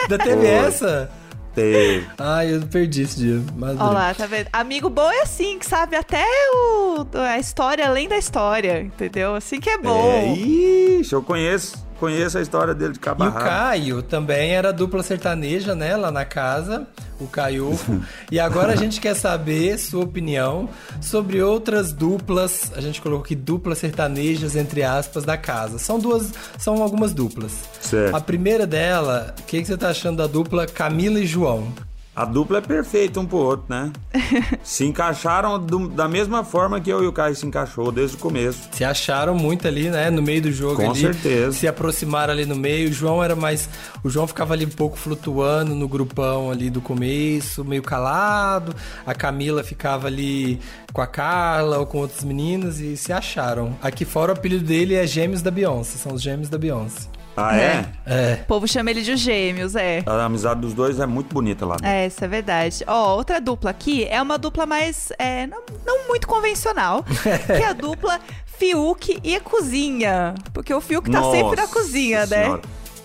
Ainda 0.04 0.17
teve 0.23 0.41
Foi. 0.41 0.47
essa? 0.49 1.10
Teve. 1.56 2.08
Ai, 2.17 2.56
eu 2.56 2.62
perdi 2.62 3.04
esse 3.04 3.15
dia. 3.17 3.41
Mas 3.56 3.80
Olha 3.80 3.91
lá, 3.91 4.13
tá 4.13 4.26
vendo? 4.26 4.47
Amigo 4.52 4.89
bom 4.89 5.12
é 5.12 5.21
assim, 5.21 5.60
que 5.60 5.65
sabe 5.67 5.95
até 5.95 6.23
o, 6.52 7.06
a 7.28 7.38
história 7.38 7.88
além 7.88 8.08
da 8.08 8.17
história, 8.17 8.82
entendeu? 8.82 9.36
Assim 9.36 9.60
que 9.60 9.69
é 9.69 9.78
bom. 9.78 10.12
É, 10.12 10.34
ixi, 10.34 11.13
eu 11.13 11.21
conheço, 11.21 11.83
conheço 12.04 12.38
a 12.38 12.42
história 12.42 12.74
dele 12.74 12.92
de 12.92 13.00
E 13.00 13.02
cabo 13.02 13.24
a 13.24 13.30
o. 13.30 13.32
Caio 13.32 14.02
também 14.02 14.52
era 14.52 14.74
dupla 14.74 15.02
sertaneja, 15.02 15.74
né? 15.74 15.96
Lá 15.96 16.12
na 16.12 16.26
casa, 16.26 16.86
o 17.18 17.28
Caiufo. 17.28 18.02
e 18.30 18.42
agora 18.42 18.74
a 18.74 18.76
gente 18.76 19.00
quer 19.00 19.16
saber 19.16 19.78
sua 19.78 20.04
opinião 20.04 20.68
sobre 21.00 21.42
outras 21.42 21.94
duplas. 21.94 22.74
A 22.76 22.82
gente 22.82 23.02
colocou 23.02 23.24
aqui 23.24 23.36
duplas 23.36 23.78
sertanejas, 23.78 24.58
entre 24.58 24.84
aspas, 24.84 25.24
da 25.24 25.38
casa. 25.38 25.80
São 25.80 25.98
duas, 25.98 26.34
são 26.58 26.84
algumas 26.84 27.13
duplas. 27.13 27.54
Certo. 27.80 28.13
A 28.13 28.20
primeira 28.20 28.68
dela, 28.68 29.34
o 29.39 29.44
que, 29.44 29.62
que 29.62 29.66
você 29.66 29.78
tá 29.78 29.89
achando 29.89 30.18
da 30.18 30.28
dupla 30.28 30.68
Camila 30.68 31.20
e 31.20 31.26
João? 31.26 31.72
A 32.15 32.26
dupla 32.26 32.60
é 32.60 32.62
perfeita 32.62 33.19
um 33.19 33.26
pro 33.26 33.38
outro, 33.38 33.65
né? 33.69 33.91
se 34.63 34.86
encaixaram 34.86 35.58
do- 35.60 35.88
da 35.89 36.08
mesma 36.08 36.43
forma 36.43 36.80
que 36.80 36.89
eu 36.91 37.04
e 37.04 37.08
o 37.08 37.12
Caio 37.12 37.36
se 37.36 37.43
encaixou 37.45 37.91
desde 37.91 38.15
o 38.17 38.19
começo. 38.19 38.69
Se 38.71 38.84
acharam 38.84 39.34
muito 39.34 39.67
ali, 39.67 39.89
né? 39.89 40.12
No 40.12 40.21
meio 40.21 40.41
do 40.43 40.52
jogo 40.52 40.76
Com 40.76 40.91
ali. 40.91 40.99
certeza. 41.02 41.52
Se 41.54 41.67
aproximaram 41.67 42.32
ali 42.34 42.45
no 42.45 42.56
meio. 42.56 42.89
O 42.89 42.93
João 42.93 43.23
era 43.23 43.36
mais. 43.36 43.67
O 44.04 44.10
João 44.12 44.28
ficava 44.28 44.54
ali 44.54 44.63
um 44.65 44.69
pouco 44.69 44.95
flutuando 44.95 45.73
no 45.73 45.88
grupão 45.88 46.52
ali 46.52 46.69
do 46.69 46.82
começo, 46.82 47.65
meio 47.65 47.82
calado. 47.82 48.76
A 49.08 49.15
Camila 49.15 49.63
ficava 49.63 50.06
ali 50.08 50.60
com 50.93 51.02
a 51.02 51.08
Carla 51.08 51.80
ou 51.80 51.86
com 51.88 51.97
outros 51.97 52.23
meninos 52.23 52.80
e 52.80 52.95
se 52.95 53.12
acharam. 53.12 53.76
Aqui 53.82 54.06
fora 54.06 54.32
o 54.32 54.36
apelido 54.36 54.63
dele 54.63 54.93
é 54.93 55.08
Gêmeos 55.08 55.41
da 55.41 55.49
Beyoncé. 55.49 55.97
São 55.97 56.13
os 56.13 56.21
Gêmeos 56.21 56.47
da 56.49 56.60
Beyoncé. 56.60 57.08
Ah, 57.36 57.56
é? 57.58 57.86
É. 58.06 58.39
O 58.43 58.46
povo 58.46 58.67
chama 58.67 58.91
ele 58.91 59.02
de 59.02 59.15
gêmeos, 59.15 59.76
é. 59.76 60.04
A 60.06 60.26
amizade 60.26 60.62
dos 60.62 60.74
dois 60.74 61.00
é 61.00 61.06
muito 61.06 61.34
bonita 61.34 61.65
lá. 61.65 61.76
dentro. 61.76 61.88
É, 61.88 62.08
isso 62.08 62.24
é 62.24 62.28
verdade. 62.28 62.84
Ó, 62.88 63.15
outra 63.15 63.41
dupla 63.41 63.72
aqui 63.72 64.06
é 64.06 64.22
uma 64.22 64.38
dupla 64.38 64.65
mais. 64.65 65.12
é, 65.17 65.48
não, 65.48 65.62
não 65.86 66.08
muito 66.08 66.28
convencional. 66.28 67.04
que 67.46 67.52
é 67.52 67.65
a 67.65 67.74
dupla 67.74 68.19
Fiuk 68.46 69.19
e 69.24 69.36
a 69.36 69.41
cozinha. 69.41 70.36
Porque 70.54 70.74
o 70.74 70.80
Fiuk 70.80 71.10
tá 71.10 71.24
sempre 71.24 71.56
na 71.56 71.63
Nossa 71.63 71.67
cozinha, 71.74 72.26
né? 72.28 72.43
Senhora. 72.43 72.62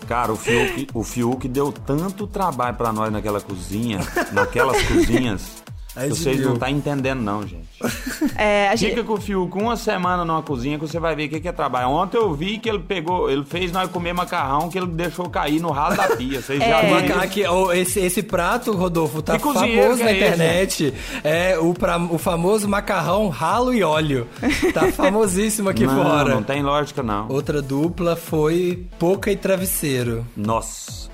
Cara, 0.07 0.33
o 0.33 0.37
Fiuk, 0.37 0.88
o 0.95 1.05
Fiuk 1.05 1.49
deu 1.49 1.71
tanto 1.71 2.27
trabalho 2.27 2.75
pra 2.77 2.93
nós 2.93 3.12
naquela 3.12 3.41
cozinha, 3.41 4.01
naquelas 4.33 4.81
cozinhas. 4.88 5.62
Aí 5.99 6.09
Vocês 6.11 6.37
viu. 6.37 6.47
não 6.47 6.55
estão 6.55 6.69
entendendo, 6.69 7.21
não, 7.21 7.43
gente. 7.47 7.67
É, 8.37 8.69
a 8.69 8.77
gente- 8.77 8.91
Fica 8.91 9.03
com 9.05 9.15
o 9.15 9.21
Fiuk 9.21 9.57
uma 9.59 9.77
semana 9.77 10.25
numa 10.25 10.43
cozinha 10.43 10.79
que 10.79 10.87
você 10.87 10.99
vai 11.01 11.15
ver 11.17 11.27
o 11.27 11.29
que 11.29 11.41
que 11.41 11.49
é 11.49 11.53
trabalho. 11.53 11.89
Ontem 11.89 12.17
eu 12.17 12.33
vi 12.35 12.59
que 12.59 12.69
ele 12.69 12.79
pegou, 12.79 13.29
ele 13.31 13.45
fez 13.45 13.73
nós 13.73 13.91
comer 13.91 14.13
macarrão 14.13 14.69
que 14.69 14.79
ele 14.79 14.87
deixou 14.87 15.29
cair 15.29 15.61
no 15.61 15.71
ralo 15.71 15.97
da 15.97 16.17
pia. 16.17 16.41
Vocês 16.41 16.59
já 16.61 16.65
É. 16.67 16.83
viram 16.83 16.95
Maca- 17.01 17.07
isso? 17.15 17.19
Aqui, 17.25 17.45
ó, 17.47 17.73
esse, 17.73 17.99
esse 18.01 18.23
prato, 18.23 18.73
Rodolfo, 18.77 19.21
tá 19.23 19.37
Que 19.39 19.43
famoso 19.43 19.63
que 19.99 20.05
na 20.05 20.11
é 20.11 20.13
esse? 20.13 20.25
internet. 20.25 20.95
É 21.25 21.59
o, 21.59 21.75
pra- 21.75 21.99
o 21.99 22.17
famoso 22.19 22.69
macarrão 22.69 23.29
ralo 23.29 23.75
e 23.75 23.83
óleo. 23.83 24.29
Tá 24.73 24.91
famosíssimo 24.93 25.69
aqui 25.69 25.85
não, 25.87 25.97
fora. 26.05 26.35
não 26.35 26.43
tem 26.43 26.63
lógica, 26.63 27.03
não. 27.03 27.29
Outra 27.29 27.61
dupla 27.61 28.15
foi 28.15 28.87
Poca 28.99 29.31
e 29.33 29.37
Travesseiro. 29.37 30.25
Nossa. 30.37 31.09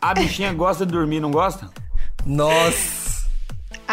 A 0.00 0.14
bichinha 0.14 0.52
gosta 0.52 0.84
de 0.86 0.92
dormir, 0.92 1.18
não 1.20 1.30
gosta? 1.30 1.68
Nossa. 2.24 3.11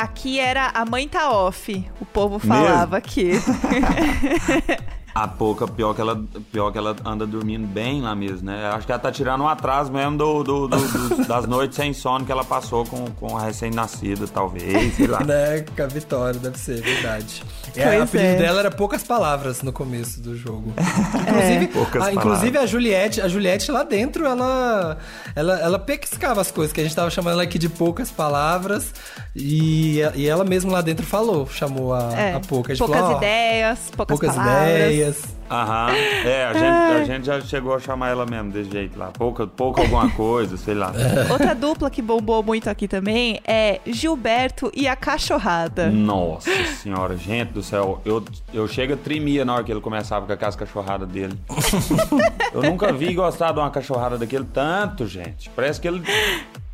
Aqui 0.02 0.40
era 0.40 0.72
a 0.74 0.86
mãe 0.86 1.08
tá 1.08 1.32
off. 1.32 1.86
O 2.00 2.06
povo 2.06 2.40
falava 2.40 2.98
aqui. 2.98 3.32
A 5.14 5.28
pouca, 5.28 5.68
pior 5.68 5.94
que, 5.94 6.02
ela, 6.02 6.22
pior 6.52 6.72
que 6.72 6.78
ela 6.78 6.96
anda 7.04 7.26
dormindo 7.26 7.66
bem 7.68 8.02
lá 8.02 8.16
mesmo, 8.16 8.46
né? 8.46 8.70
Acho 8.74 8.86
que 8.86 8.92
ela 8.92 9.00
tá 9.02 9.12
tirando 9.12 9.42
um 9.42 9.48
atraso 9.48 9.92
mesmo 9.92 10.18
do, 10.18 10.44
do- 10.44 10.68
do- 10.68 10.78
dos- 11.18 11.28
das 11.28 11.48
noites 11.48 11.76
sem 11.76 11.94
sono 11.94 12.26
que 12.26 12.32
ela 12.32 12.44
passou 12.44 12.86
com, 12.86 13.06
com 13.12 13.36
a 13.38 13.42
recém-nascida, 13.42 14.28
talvez, 14.28 14.96
sei 14.96 15.08
lá. 15.08 15.24
Né, 15.24 15.66
com 15.76 15.84
a 15.84 15.88
vitória, 15.88 16.40
deve 16.40 16.58
ser, 16.58 16.82
verdade. 16.82 17.44
É, 17.76 17.84
Pois 17.86 18.00
o 18.00 18.04
apelido 18.04 18.30
é. 18.34 18.36
dela 18.38 18.60
era 18.60 18.72
poucas 18.72 19.04
palavras 19.04 19.62
no 19.62 19.72
começo 19.74 20.22
do 20.22 20.36
jogo. 20.38 20.74
Inclusive, 21.28 21.68
Poucas 21.68 22.04
a, 22.04 22.14
inclusive 22.14 22.58
a 22.58 22.66
Juliette, 22.66 23.22
a 23.22 23.28
Juliette 23.28 23.72
lá 23.72 23.84
dentro, 23.84 24.26
ela, 24.26 24.98
ela, 25.36 25.60
ela 25.60 25.80
pescava 25.80 26.42
as 26.42 26.52
coisas, 26.52 26.72
que 26.74 26.80
a 26.80 26.84
gente 26.84 26.96
tava 26.96 27.10
chamando 27.10 27.34
ela 27.34 27.44
aqui 27.44 27.58
de 27.60 27.70
poucas 27.70 28.10
palavras, 28.12 28.94
e, 29.36 30.00
e 30.16 30.28
ela 30.28 30.44
mesma 30.44 30.72
lá 30.74 30.82
dentro 30.82 31.06
falou, 31.06 31.48
chamou 31.48 31.94
a, 31.94 32.12
É, 32.14 32.34
a 32.36 32.40
pouca. 32.40 32.74
A 32.74 32.78
poucas 32.78 33.00
falou, 33.00 33.18
ideias, 33.18 33.80
poucas, 33.96 34.20
poucas 34.20 34.36
palavras. 34.36 34.70
ideias. 34.76 34.99
Aham. 35.50 35.92
É, 36.26 36.46
a 36.46 36.54
gente, 36.54 36.66
a 36.66 37.04
gente 37.06 37.26
já 37.26 37.42
chegou 37.42 37.74
a 37.74 37.80
chamar 37.80 38.10
ela 38.10 38.26
mesmo 38.26 38.52
desse 38.52 38.70
jeito 38.70 38.98
lá. 38.98 39.08
Pouca, 39.08 39.48
pouca 39.48 39.82
alguma 39.82 40.10
coisa, 40.14 40.58
sei 40.58 40.76
lá. 40.76 40.94
Outra 41.30 41.56
dupla 41.56 41.90
que 41.90 42.02
bombou 42.02 42.44
muito 42.44 42.70
aqui 42.70 42.88
também 42.88 43.40
é 43.46 43.80
Gilberto 43.86 44.72
e 44.76 44.88
a 44.88 44.96
cachorrada. 44.96 45.90
Nossa 45.90 46.52
senhora, 46.82 47.18
gente 47.18 47.52
do 47.52 47.64
céu. 47.64 48.00
Eu, 48.06 48.24
eu 48.54 48.68
chego 48.68 48.94
a 48.94 48.98
tremia 48.98 49.44
na 49.44 49.56
hora 49.56 49.64
que 49.64 49.72
ele 49.72 49.82
começava 49.82 50.26
com 50.28 50.34
aquelas 50.34 50.56
cachorradas 50.56 51.10
dele. 51.10 51.38
eu 52.54 52.62
nunca 52.62 52.94
vi 52.94 53.14
gostar 53.14 53.52
de 53.52 53.60
uma 53.60 53.72
cachorrada 53.72 54.18
daquele 54.18 54.46
tanto, 54.46 55.08
gente. 55.08 55.50
Parece 55.56 55.82
que 55.82 55.88
ele. 55.88 56.04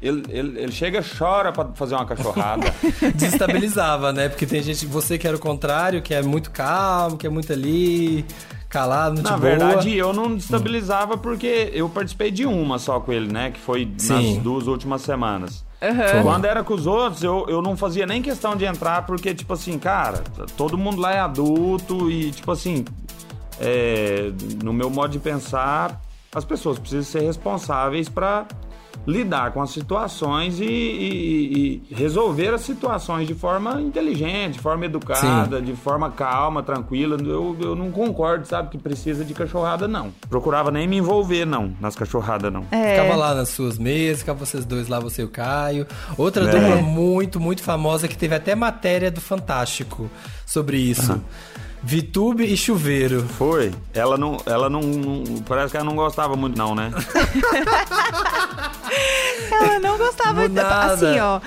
Ele, 0.07 0.23
ele, 0.29 0.59
ele 0.59 0.71
chega 0.71 0.99
e 0.99 1.17
chora 1.17 1.51
pra 1.51 1.65
fazer 1.73 1.95
uma 1.95 2.05
cachorrada. 2.05 2.73
Desestabilizava, 3.15 4.13
né? 4.13 4.29
Porque 4.29 4.45
tem 4.45 4.61
gente, 4.61 4.85
você 4.85 5.17
que 5.17 5.27
era 5.27 5.35
o 5.35 5.39
contrário, 5.39 6.01
que 6.01 6.13
é 6.13 6.21
muito 6.21 6.51
calmo, 6.51 7.17
que 7.17 7.25
é 7.25 7.29
muito 7.29 7.51
ali, 7.51 8.23
calado, 8.69 9.21
Na 9.21 9.31
boa. 9.31 9.39
verdade, 9.39 9.95
eu 9.95 10.13
não 10.13 10.35
destabilizava 10.35 11.17
porque 11.17 11.71
eu 11.73 11.89
participei 11.89 12.29
de 12.29 12.45
uma 12.45 12.77
só 12.77 12.99
com 12.99 13.11
ele, 13.11 13.31
né? 13.31 13.51
Que 13.51 13.59
foi 13.59 13.91
Sim. 13.97 14.33
nas 14.35 14.43
duas 14.43 14.67
últimas 14.67 15.01
semanas. 15.01 15.65
Aham. 15.81 16.23
Quando 16.23 16.45
era 16.45 16.63
com 16.63 16.73
os 16.73 16.85
outros, 16.87 17.23
eu, 17.23 17.45
eu 17.47 17.61
não 17.61 17.75
fazia 17.77 18.05
nem 18.05 18.21
questão 18.21 18.55
de 18.55 18.65
entrar, 18.65 19.05
porque, 19.05 19.33
tipo 19.33 19.53
assim, 19.53 19.77
cara, 19.77 20.23
todo 20.57 20.77
mundo 20.77 20.99
lá 21.01 21.13
é 21.13 21.19
adulto 21.19 22.09
e, 22.09 22.31
tipo 22.31 22.51
assim, 22.51 22.85
é, 23.59 24.31
no 24.63 24.73
meu 24.73 24.89
modo 24.89 25.11
de 25.11 25.19
pensar, 25.19 26.01
as 26.33 26.43
pessoas 26.43 26.77
precisam 26.79 27.03
ser 27.03 27.21
responsáveis 27.25 28.09
pra 28.09 28.45
lidar 29.07 29.51
com 29.51 29.61
as 29.61 29.69
situações 29.69 30.59
e, 30.59 30.65
e- 30.65 31.83
e 31.89 31.93
resolver 31.95 32.53
as 32.53 32.61
situações 32.61 33.27
de 33.27 33.33
forma 33.35 33.81
inteligente, 33.81 34.53
de 34.53 34.59
forma 34.59 34.85
educada, 34.85 35.61
de 35.61 35.73
forma 35.75 36.09
calma, 36.11 36.63
tranquila. 36.63 37.17
Eu, 37.21 37.55
eu 37.61 37.75
não 37.75 37.91
concordo, 37.91 38.47
sabe, 38.47 38.69
que 38.69 38.77
precisa 38.77 39.23
de 39.23 39.33
cachorrada, 39.33 39.87
não. 39.87 40.11
Procurava 40.29 40.71
nem 40.71 40.87
me 40.87 40.97
envolver, 40.97 41.45
não, 41.45 41.73
nas 41.79 41.95
cachorradas, 41.95 42.51
não. 42.51 42.65
É. 42.71 42.95
Ficava 43.01 43.15
lá 43.19 43.33
nas 43.35 43.49
suas 43.49 43.77
mesas, 43.77 44.19
ficava 44.19 44.43
vocês 44.45 44.65
dois 44.65 44.87
lá, 44.87 44.99
você 44.99 45.21
e 45.21 45.25
o 45.25 45.29
Caio. 45.29 45.85
Outra 46.17 46.43
É. 46.45 46.51
dupla 46.51 46.75
muito, 46.81 47.39
muito 47.39 47.61
famosa 47.61 48.07
que 48.07 48.17
teve 48.17 48.33
até 48.35 48.55
matéria 48.55 49.11
do 49.11 49.21
Fantástico 49.21 50.09
sobre 50.45 50.77
isso. 50.77 51.21
Vitube 51.85 52.43
e 52.43 52.57
Chuveiro. 52.57 53.23
Foi. 53.37 53.71
Ela 53.93 54.17
não. 54.17 54.37
Ela 54.45 54.69
não, 54.69 54.81
não- 54.81 55.23
Parece 55.47 55.71
que 55.71 55.77
ela 55.77 55.85
não 55.85 55.95
gostava 55.95 56.35
muito, 56.35 56.57
não, 56.57 56.73
né? 56.73 56.91
Ela 59.51 59.79
não 59.79 59.97
gostava 59.97 60.47
Do 60.47 60.53
nada. 60.55 60.93
assim, 60.93 61.19
ó. 61.19 61.39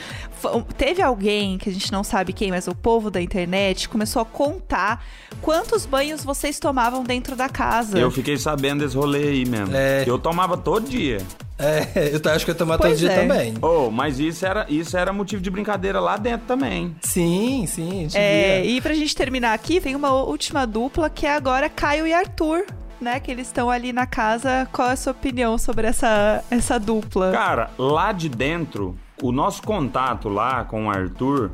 Teve 0.76 1.02
alguém, 1.02 1.58
que 1.58 1.68
a 1.68 1.72
gente 1.72 1.90
não 1.92 2.04
sabe 2.04 2.32
quem, 2.32 2.50
mas 2.50 2.66
o 2.68 2.74
povo 2.74 3.10
da 3.10 3.20
internet, 3.20 3.88
começou 3.88 4.22
a 4.22 4.24
contar 4.24 5.04
quantos 5.42 5.84
banhos 5.86 6.24
vocês 6.24 6.58
tomavam 6.58 7.02
dentro 7.04 7.34
da 7.36 7.48
casa. 7.48 7.98
Eu 7.98 8.10
fiquei 8.10 8.36
sabendo 8.36 8.84
desse 8.84 8.96
rolê 8.96 9.28
aí 9.28 9.44
mesmo. 9.44 9.74
É. 9.74 10.04
Eu 10.06 10.18
tomava 10.18 10.56
todo 10.56 10.88
dia. 10.88 11.18
É, 11.58 12.12
eu 12.24 12.32
acho 12.32 12.44
que 12.44 12.50
eu 12.50 12.54
ia 12.54 12.58
tomar 12.58 12.78
Pois 12.78 12.92
todo 12.92 12.98
dia 13.00 13.12
é. 13.12 13.20
também. 13.20 13.54
Oh, 13.60 13.90
mas 13.90 14.18
isso 14.20 14.46
era, 14.46 14.64
isso 14.68 14.96
era 14.96 15.12
motivo 15.12 15.42
de 15.42 15.50
brincadeira 15.50 15.98
lá 16.00 16.16
dentro 16.16 16.46
também. 16.46 16.94
Sim, 17.02 17.64
sim, 17.66 17.88
a 17.88 17.94
gente 18.02 18.16
É, 18.16 18.60
via. 18.62 18.70
e 18.70 18.80
pra 18.80 18.94
gente 18.94 19.14
terminar 19.14 19.52
aqui, 19.54 19.80
vem 19.80 19.96
uma 19.96 20.12
última 20.12 20.66
dupla 20.66 21.10
que 21.10 21.26
é 21.26 21.34
agora 21.34 21.68
Caio 21.68 22.06
e 22.06 22.12
Arthur, 22.12 22.64
né? 23.00 23.18
Que 23.18 23.30
eles 23.30 23.48
estão 23.48 23.68
ali 23.70 23.92
na 23.92 24.06
casa. 24.06 24.68
Qual 24.72 24.88
é 24.88 24.92
a 24.92 24.96
sua 24.96 25.10
opinião 25.12 25.58
sobre 25.58 25.86
essa, 25.88 26.44
essa 26.50 26.78
dupla? 26.78 27.32
Cara, 27.32 27.70
lá 27.76 28.12
de 28.12 28.28
dentro, 28.28 28.96
o 29.22 29.32
nosso 29.32 29.62
contato 29.62 30.28
lá 30.28 30.64
com 30.64 30.86
o 30.86 30.90
Arthur, 30.90 31.50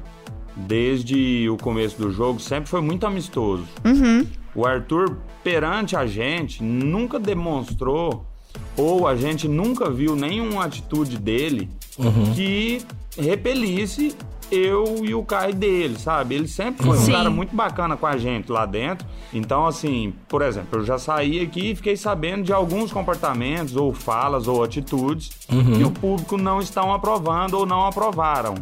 desde 0.56 1.48
o 1.48 1.56
começo 1.56 1.98
do 1.98 2.10
jogo, 2.10 2.38
sempre 2.40 2.68
foi 2.68 2.80
muito 2.80 3.06
amistoso. 3.06 3.64
O 4.54 4.66
Arthur, 4.66 5.16
perante 5.42 5.96
a 5.96 6.06
gente, 6.06 6.62
nunca 6.62 7.18
demonstrou, 7.18 8.24
ou 8.76 9.08
a 9.08 9.16
gente 9.16 9.48
nunca 9.48 9.90
viu 9.90 10.14
nenhuma 10.14 10.64
atitude 10.64 11.18
dele 11.18 11.68
que 12.34 12.82
repelisse 13.18 14.14
eu 14.50 15.04
e 15.04 15.14
o 15.14 15.22
Caio 15.22 15.54
dele, 15.54 15.98
sabe? 15.98 16.34
Ele 16.34 16.48
sempre 16.48 16.84
foi 16.84 16.96
um 16.96 17.00
Sim. 17.00 17.12
cara 17.12 17.30
muito 17.30 17.54
bacana 17.54 17.96
com 17.96 18.06
a 18.06 18.16
gente 18.16 18.50
lá 18.50 18.66
dentro. 18.66 19.06
Então, 19.32 19.66
assim, 19.66 20.14
por 20.28 20.42
exemplo, 20.42 20.80
eu 20.80 20.84
já 20.84 20.98
saí 20.98 21.40
aqui 21.40 21.70
e 21.70 21.74
fiquei 21.74 21.96
sabendo 21.96 22.44
de 22.44 22.52
alguns 22.52 22.92
comportamentos, 22.92 23.76
ou 23.76 23.92
falas, 23.92 24.46
ou 24.46 24.62
atitudes 24.62 25.30
que 25.76 25.84
o 25.84 25.90
público 25.90 26.36
não 26.36 26.60
estão 26.60 26.92
aprovando 26.92 27.54
ou 27.54 27.66
não 27.66 27.86
aprovaram. 27.86 28.54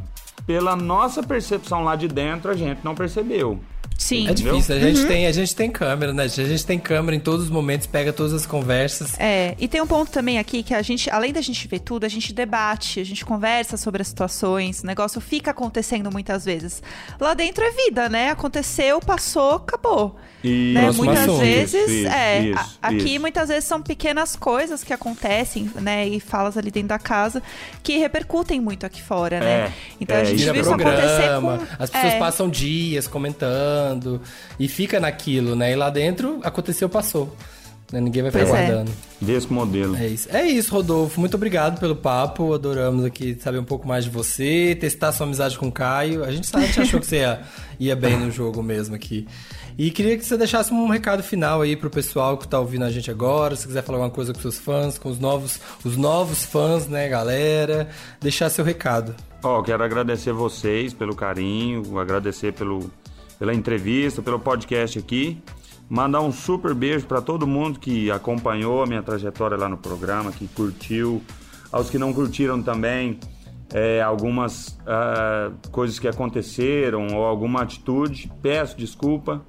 Pela 0.46 0.74
nossa 0.74 1.22
percepção 1.22 1.84
lá 1.84 1.94
de 1.94 2.08
dentro, 2.08 2.50
a 2.50 2.54
gente 2.54 2.80
não 2.82 2.94
percebeu. 2.94 3.60
Sim. 4.02 4.28
É 4.28 4.34
difícil, 4.34 4.74
a 4.74 4.78
Uhum. 4.78 4.84
gente, 4.94 5.06
tem, 5.06 5.26
a 5.28 5.32
gente 5.32 5.54
tem 5.54 5.70
câmera, 5.70 6.12
né? 6.12 6.24
A 6.24 6.26
gente 6.26 6.66
tem 6.66 6.78
câmera 6.78 7.14
em 7.14 7.20
todos 7.20 7.44
os 7.44 7.50
momentos, 7.50 7.86
pega 7.86 8.12
todas 8.12 8.32
as 8.32 8.44
conversas. 8.44 9.14
É, 9.18 9.54
e 9.60 9.68
tem 9.68 9.80
um 9.80 9.86
ponto 9.86 10.10
também 10.10 10.38
aqui 10.40 10.62
que 10.64 10.74
a 10.74 10.82
gente, 10.82 11.08
além 11.08 11.32
da 11.32 11.40
gente 11.40 11.68
ver 11.68 11.78
tudo, 11.78 12.04
a 12.04 12.08
gente 12.08 12.32
debate, 12.32 12.98
a 12.98 13.04
gente 13.04 13.24
conversa 13.24 13.76
sobre 13.76 14.02
as 14.02 14.08
situações, 14.08 14.82
o 14.82 14.86
negócio 14.86 15.20
fica 15.20 15.52
acontecendo 15.52 16.10
muitas 16.10 16.44
vezes. 16.44 16.82
Lá 17.20 17.32
dentro 17.32 17.62
é 17.64 17.70
vida, 17.70 18.08
né? 18.08 18.30
Aconteceu, 18.30 18.98
passou, 19.00 19.52
acabou. 19.54 20.16
E 20.42 20.72
né? 20.74 20.90
Muitas 20.90 21.18
assunto. 21.20 21.38
vezes, 21.38 21.88
Isso, 21.88 22.08
é, 22.08 22.40
isso, 22.48 22.58
a- 22.82 22.88
aqui 22.88 23.10
isso. 23.12 23.20
muitas 23.20 23.48
vezes 23.48 23.64
são 23.64 23.80
pequenas 23.80 24.34
coisas 24.34 24.82
que 24.82 24.92
acontecem, 24.92 25.70
né, 25.80 26.08
e 26.08 26.18
falas 26.18 26.58
ali 26.58 26.68
dentro 26.72 26.88
da 26.88 26.98
casa 26.98 27.40
que 27.80 27.96
repercutem 27.98 28.60
muito 28.60 28.84
aqui 28.84 29.00
fora, 29.00 29.38
né? 29.38 29.46
É, 29.66 29.72
então 30.00 30.16
é, 30.16 30.20
a 30.22 30.24
gente 30.24 30.42
viu 30.42 30.54
isso 30.56 30.72
acontecer 30.72 31.40
com 31.40 31.50
as 31.78 31.90
pessoas 31.90 32.12
é, 32.14 32.18
passam 32.18 32.50
dias 32.50 33.06
comentando 33.06 33.91
e 34.58 34.68
fica 34.68 34.98
naquilo, 35.00 35.54
né? 35.56 35.72
E 35.72 35.76
lá 35.76 35.90
dentro 35.90 36.40
aconteceu, 36.42 36.88
passou. 36.88 37.34
Né? 37.92 38.00
Ninguém 38.00 38.22
vai 38.22 38.30
ficar 38.30 38.46
Pois 38.46 38.58
é. 38.58 38.66
guardando. 38.66 38.92
desse 39.20 39.52
modelo. 39.52 39.94
É 39.96 40.06
isso. 40.06 40.28
É 40.34 40.44
isso, 40.46 40.72
Rodolfo. 40.72 41.20
Muito 41.20 41.34
obrigado 41.34 41.78
pelo 41.78 41.94
papo. 41.94 42.54
Adoramos 42.54 43.04
aqui 43.04 43.36
saber 43.38 43.58
um 43.58 43.64
pouco 43.64 43.86
mais 43.86 44.04
de 44.04 44.10
você, 44.10 44.74
testar 44.80 45.12
sua 45.12 45.26
amizade 45.26 45.58
com 45.58 45.68
o 45.68 45.72
Caio. 45.72 46.24
A 46.24 46.32
gente 46.32 46.46
sabe, 46.46 46.64
a 46.64 46.66
gente 46.68 46.80
achou 46.80 46.98
que 46.98 47.06
você 47.06 47.16
ia, 47.16 47.40
ia 47.78 47.94
bem 47.94 48.16
no 48.16 48.30
jogo 48.30 48.62
mesmo 48.62 48.94
aqui. 48.94 49.28
E 49.76 49.90
queria 49.90 50.16
que 50.18 50.24
você 50.24 50.36
deixasse 50.36 50.72
um 50.72 50.88
recado 50.88 51.22
final 51.22 51.60
aí 51.62 51.76
pro 51.76 51.88
pessoal 51.90 52.36
que 52.36 52.46
tá 52.48 52.58
ouvindo 52.58 52.84
a 52.84 52.90
gente 52.90 53.10
agora. 53.10 53.56
Se 53.56 53.66
quiser 53.66 53.82
falar 53.82 53.98
alguma 53.98 54.14
coisa 54.14 54.32
com 54.32 54.40
seus 54.40 54.58
fãs, 54.58 54.98
com 54.98 55.08
os 55.10 55.18
novos, 55.18 55.60
os 55.84 55.96
novos 55.96 56.44
fãs, 56.44 56.86
né, 56.88 57.08
galera? 57.08 57.88
Deixar 58.20 58.48
seu 58.50 58.64
recado. 58.64 59.14
Ó, 59.42 59.62
quero 59.62 59.82
agradecer 59.82 60.32
vocês 60.32 60.92
pelo 60.94 61.14
carinho, 61.16 61.98
agradecer 61.98 62.52
pelo, 62.52 62.90
pela 63.42 63.52
entrevista, 63.52 64.22
pelo 64.22 64.38
podcast 64.38 65.00
aqui. 65.00 65.42
Mandar 65.90 66.20
um 66.20 66.30
super 66.30 66.72
beijo 66.72 67.06
para 67.06 67.20
todo 67.20 67.44
mundo 67.44 67.80
que 67.80 68.08
acompanhou 68.08 68.84
a 68.84 68.86
minha 68.86 69.02
trajetória 69.02 69.56
lá 69.56 69.68
no 69.68 69.76
programa, 69.76 70.30
que 70.30 70.46
curtiu. 70.46 71.20
Aos 71.72 71.90
que 71.90 71.98
não 71.98 72.12
curtiram 72.12 72.62
também, 72.62 73.18
é, 73.74 74.00
algumas 74.00 74.78
ah, 74.86 75.50
coisas 75.72 75.98
que 75.98 76.06
aconteceram 76.06 77.08
ou 77.08 77.24
alguma 77.24 77.62
atitude, 77.62 78.30
peço 78.40 78.76
desculpa. 78.76 79.44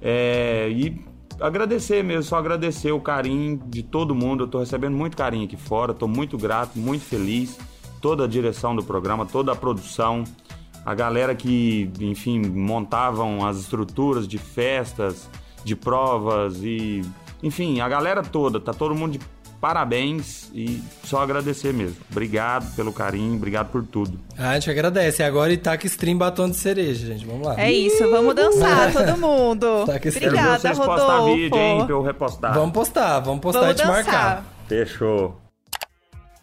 É, 0.00 0.70
e 0.70 0.98
agradecer 1.38 2.02
mesmo, 2.02 2.22
só 2.22 2.36
agradecer 2.36 2.92
o 2.92 3.00
carinho 3.00 3.62
de 3.66 3.82
todo 3.82 4.14
mundo. 4.14 4.44
Eu 4.44 4.48
tô 4.48 4.60
recebendo 4.60 4.96
muito 4.96 5.18
carinho 5.18 5.44
aqui 5.44 5.58
fora, 5.58 5.92
tô 5.92 6.08
muito 6.08 6.38
grato, 6.38 6.78
muito 6.78 7.04
feliz. 7.04 7.58
Toda 8.00 8.24
a 8.24 8.26
direção 8.26 8.74
do 8.74 8.82
programa, 8.82 9.26
toda 9.26 9.52
a 9.52 9.54
produção, 9.54 10.24
a 10.88 10.94
galera 10.94 11.34
que, 11.34 11.90
enfim, 12.00 12.40
montavam 12.40 13.46
as 13.46 13.58
estruturas 13.58 14.26
de 14.26 14.38
festas, 14.38 15.28
de 15.62 15.76
provas 15.76 16.62
e, 16.62 17.02
enfim, 17.42 17.78
a 17.82 17.86
galera 17.90 18.22
toda, 18.22 18.58
tá 18.58 18.72
todo 18.72 18.94
mundo 18.94 19.12
de 19.12 19.20
parabéns 19.60 20.50
e 20.54 20.82
só 21.04 21.20
agradecer 21.20 21.74
mesmo. 21.74 21.96
Obrigado 22.10 22.74
pelo 22.74 22.90
carinho, 22.90 23.34
obrigado 23.36 23.70
por 23.70 23.84
tudo. 23.84 24.18
Ah, 24.38 24.52
a 24.52 24.54
gente 24.54 24.70
agradece. 24.70 25.22
Agora 25.22 25.52
Itaca 25.52 25.86
Stream 25.86 26.16
Batom 26.16 26.48
de 26.48 26.56
Cereja, 26.56 27.06
gente. 27.06 27.26
Vamos 27.26 27.46
lá. 27.46 27.60
É 27.60 27.70
isso, 27.70 28.10
vamos 28.10 28.34
dançar 28.34 28.90
todo 28.90 29.18
mundo. 29.18 29.84
Tá 29.84 29.98
que 29.98 30.10
Quero 30.10 30.20
ver 30.20 30.26
Obrigada, 30.28 30.58
vocês 30.58 30.78
postar 30.78 30.94
Rodolfo. 31.18 31.34
vídeo, 31.34 31.58
hein, 31.58 31.84
pra 31.84 31.94
eu 31.94 32.02
repostar. 32.02 32.54
Vamos 32.54 32.72
postar, 32.72 33.20
vamos 33.20 33.40
postar 33.42 33.60
Vamos 33.60 33.74
e 33.74 33.76
te 33.76 33.86
dançar. 33.86 34.04
marcar. 34.04 34.44
Fechou. 34.66 35.47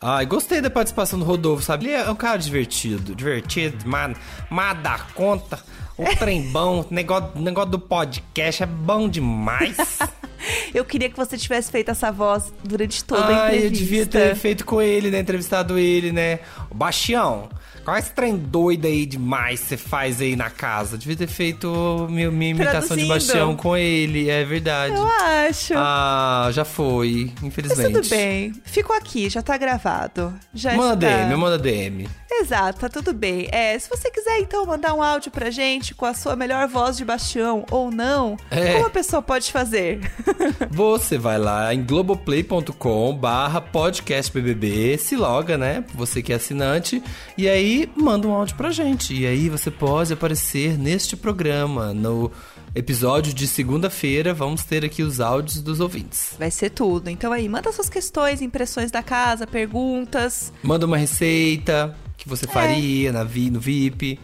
Ai, 0.08 0.24
gostei 0.28 0.62
da 0.62 0.70
participação 0.70 1.18
do 1.18 1.26
Rodolfo, 1.26 1.64
sabe? 1.64 1.86
Ele 1.88 1.96
é 1.96 2.08
um 2.12 2.16
cara 2.16 2.38
divertido. 2.38 3.16
Divertido, 3.16 3.90
mano. 3.90 4.16
Mas 4.52 4.78
dá 4.84 5.00
conta. 5.16 5.60
O 5.98 6.04
trem 6.16 6.44
bom, 6.52 6.86
negócio, 6.92 7.32
negócio 7.36 7.72
do 7.72 7.80
podcast 7.80 8.62
é 8.62 8.66
bom 8.68 9.10
demais. 9.10 9.76
Eu 10.76 10.86
queria 10.86 11.10
que 11.10 11.18
você 11.18 11.36
tivesse 11.40 11.72
feito 11.72 11.90
essa 11.90 12.12
voz 12.12 12.54
durante 12.64 13.04
toda 13.04 13.24
a 13.24 13.46
Ai, 13.46 13.54
eu 13.54 13.58
entrevista. 13.66 13.78
devia 13.80 14.06
ter 14.06 14.36
feito 14.36 14.64
com 14.64 14.80
ele, 14.80 15.10
né? 15.10 15.18
Entrevistado 15.20 15.80
ele, 15.80 16.12
né? 16.12 16.40
O 16.70 16.76
Bastião, 16.76 17.50
qual 17.86 17.96
é 17.96 18.00
esse 18.00 18.12
trem 18.12 18.36
doido 18.36 18.88
aí 18.88 19.06
demais 19.06 19.60
que 19.62 19.68
você 19.68 19.78
faz 19.78 20.20
aí 20.20 20.36
na 20.36 20.50
casa? 20.50 20.98
Devia 20.98 21.16
ter 21.16 21.28
feito 21.28 22.08
minha, 22.10 22.30
minha 22.32 22.52
imitação 22.52 22.98
de. 22.98 23.06
Bastião 23.06 23.56
com 23.56 23.78
ele, 23.78 24.30
é 24.30 24.44
verdade. 24.44 24.96
Eu 24.96 25.08
acho. 25.08 25.74
Ah, 25.78 26.50
já 26.52 26.66
foi, 26.66 27.32
Mas 27.36 27.44
infelizmente. 27.44 27.94
tudo 27.94 28.10
bem. 28.10 28.52
Ficou 28.66 28.96
aqui, 28.96 29.30
já 29.30 29.42
tá 29.44 29.56
gravado. 29.58 30.34
Já 30.54 30.76
Manda 30.76 31.06
está... 31.08 31.24
DM, 31.28 31.36
manda 31.38 31.58
DM. 31.60 32.10
Exato, 32.38 32.80
tá 32.82 32.90
tudo 32.90 33.14
bem. 33.14 33.48
É, 33.52 33.78
se 33.80 33.88
você 33.88 34.12
quiser 34.12 34.40
então 34.40 34.66
mandar 34.66 34.94
um 34.94 35.02
áudio 35.02 35.32
pra 35.32 35.50
gente 35.50 35.94
com 35.96 36.06
a 36.06 36.14
sua 36.14 36.36
melhor 36.36 36.68
voz 36.68 36.98
de 36.98 37.06
Bastião 37.06 37.66
ou 37.72 37.90
não, 37.92 38.36
É. 38.52 38.74
como 38.74 38.88
a 38.88 38.90
pessoa 38.90 39.22
pode 39.22 39.52
fazer? 39.52 40.02
Você 40.72 41.18
vai 41.18 41.38
lá 41.38 41.74
em 41.74 41.82
globoplay.com 41.84 43.16
barra 43.16 43.62
podcastbbb, 43.62 44.98
se 44.98 45.16
loga, 45.16 45.58
né? 45.58 45.84
Você 45.94 46.22
que 46.22 46.34
é 46.34 46.36
assinante, 46.36 47.02
e 47.38 47.48
aí 47.48 47.75
manda 47.96 48.28
um 48.28 48.34
áudio 48.34 48.56
pra 48.56 48.70
gente. 48.72 49.14
E 49.14 49.26
aí 49.26 49.50
você 49.50 49.70
pode 49.72 50.14
aparecer 50.14 50.78
neste 50.78 51.16
programa, 51.18 51.94
no 51.94 52.32
episódio 52.74 53.34
de 53.34 53.48
segunda-feira, 53.48 54.34
vamos 54.34 54.64
ter 54.64 54.84
aqui 54.86 55.02
os 55.02 55.20
áudios 55.20 55.62
dos 55.62 55.80
ouvintes. 55.80 56.36
Vai 56.38 56.52
ser 56.52 56.70
tudo. 56.72 57.10
Então 57.10 57.32
aí, 57.32 57.48
manda 57.50 57.72
suas 57.72 57.90
questões, 57.90 58.42
impressões 58.42 58.92
da 58.92 59.02
casa, 59.02 59.48
perguntas. 59.48 60.52
Manda 60.62 60.86
uma 60.86 60.98
receita 60.98 61.96
que 62.18 62.28
você 62.30 62.46
faria 62.48 63.12
na 63.12 63.24
vi, 63.24 63.50
no 63.50 63.60
VIP, 63.60 64.20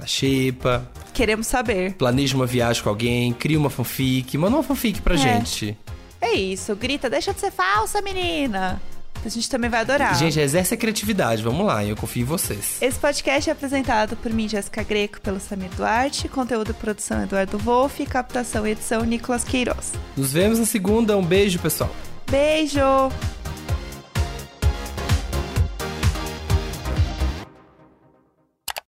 na 0.00 0.06
Xepa, 0.06 0.90
Queremos 1.14 1.46
saber. 1.46 1.94
planeja 1.94 2.36
uma 2.36 2.46
viagem 2.46 2.82
com 2.82 2.88
alguém, 2.90 3.32
cria 3.32 3.58
uma 3.58 3.70
fanfic, 3.70 4.36
manda 4.36 4.56
uma 4.56 4.62
fanfic 4.62 5.00
pra 5.00 5.14
É. 5.14 5.18
gente. 5.18 5.76
É 6.20 6.32
isso, 6.34 6.74
grita, 6.76 7.08
deixa 7.10 7.32
de 7.32 7.40
ser 7.40 7.50
falsa, 7.50 8.00
menina. 8.02 8.80
A 9.24 9.28
gente 9.28 9.48
também 9.48 9.68
vai 9.68 9.80
adorar. 9.80 10.14
Gente, 10.16 10.38
exerce 10.38 10.74
a 10.74 10.76
criatividade, 10.76 11.42
vamos 11.42 11.66
lá, 11.66 11.84
eu 11.84 11.96
confio 11.96 12.22
em 12.22 12.24
vocês. 12.24 12.78
Esse 12.80 12.98
podcast 12.98 13.48
é 13.50 13.52
apresentado 13.52 14.16
por 14.16 14.32
mim, 14.32 14.48
Jéssica 14.48 14.82
Greco, 14.82 15.20
pelo 15.20 15.40
Samir 15.40 15.70
Duarte, 15.76 16.28
conteúdo 16.28 16.70
e 16.70 16.74
produção 16.74 17.22
Eduardo 17.22 17.58
Wolff, 17.58 18.04
captação 18.06 18.66
e 18.66 18.70
edição 18.70 19.04
Nicolas 19.04 19.44
Queiroz. 19.44 19.92
Nos 20.16 20.32
vemos 20.32 20.58
na 20.58 20.66
segunda, 20.66 21.16
um 21.16 21.24
beijo, 21.24 21.58
pessoal. 21.58 21.90
Beijo! 22.30 22.80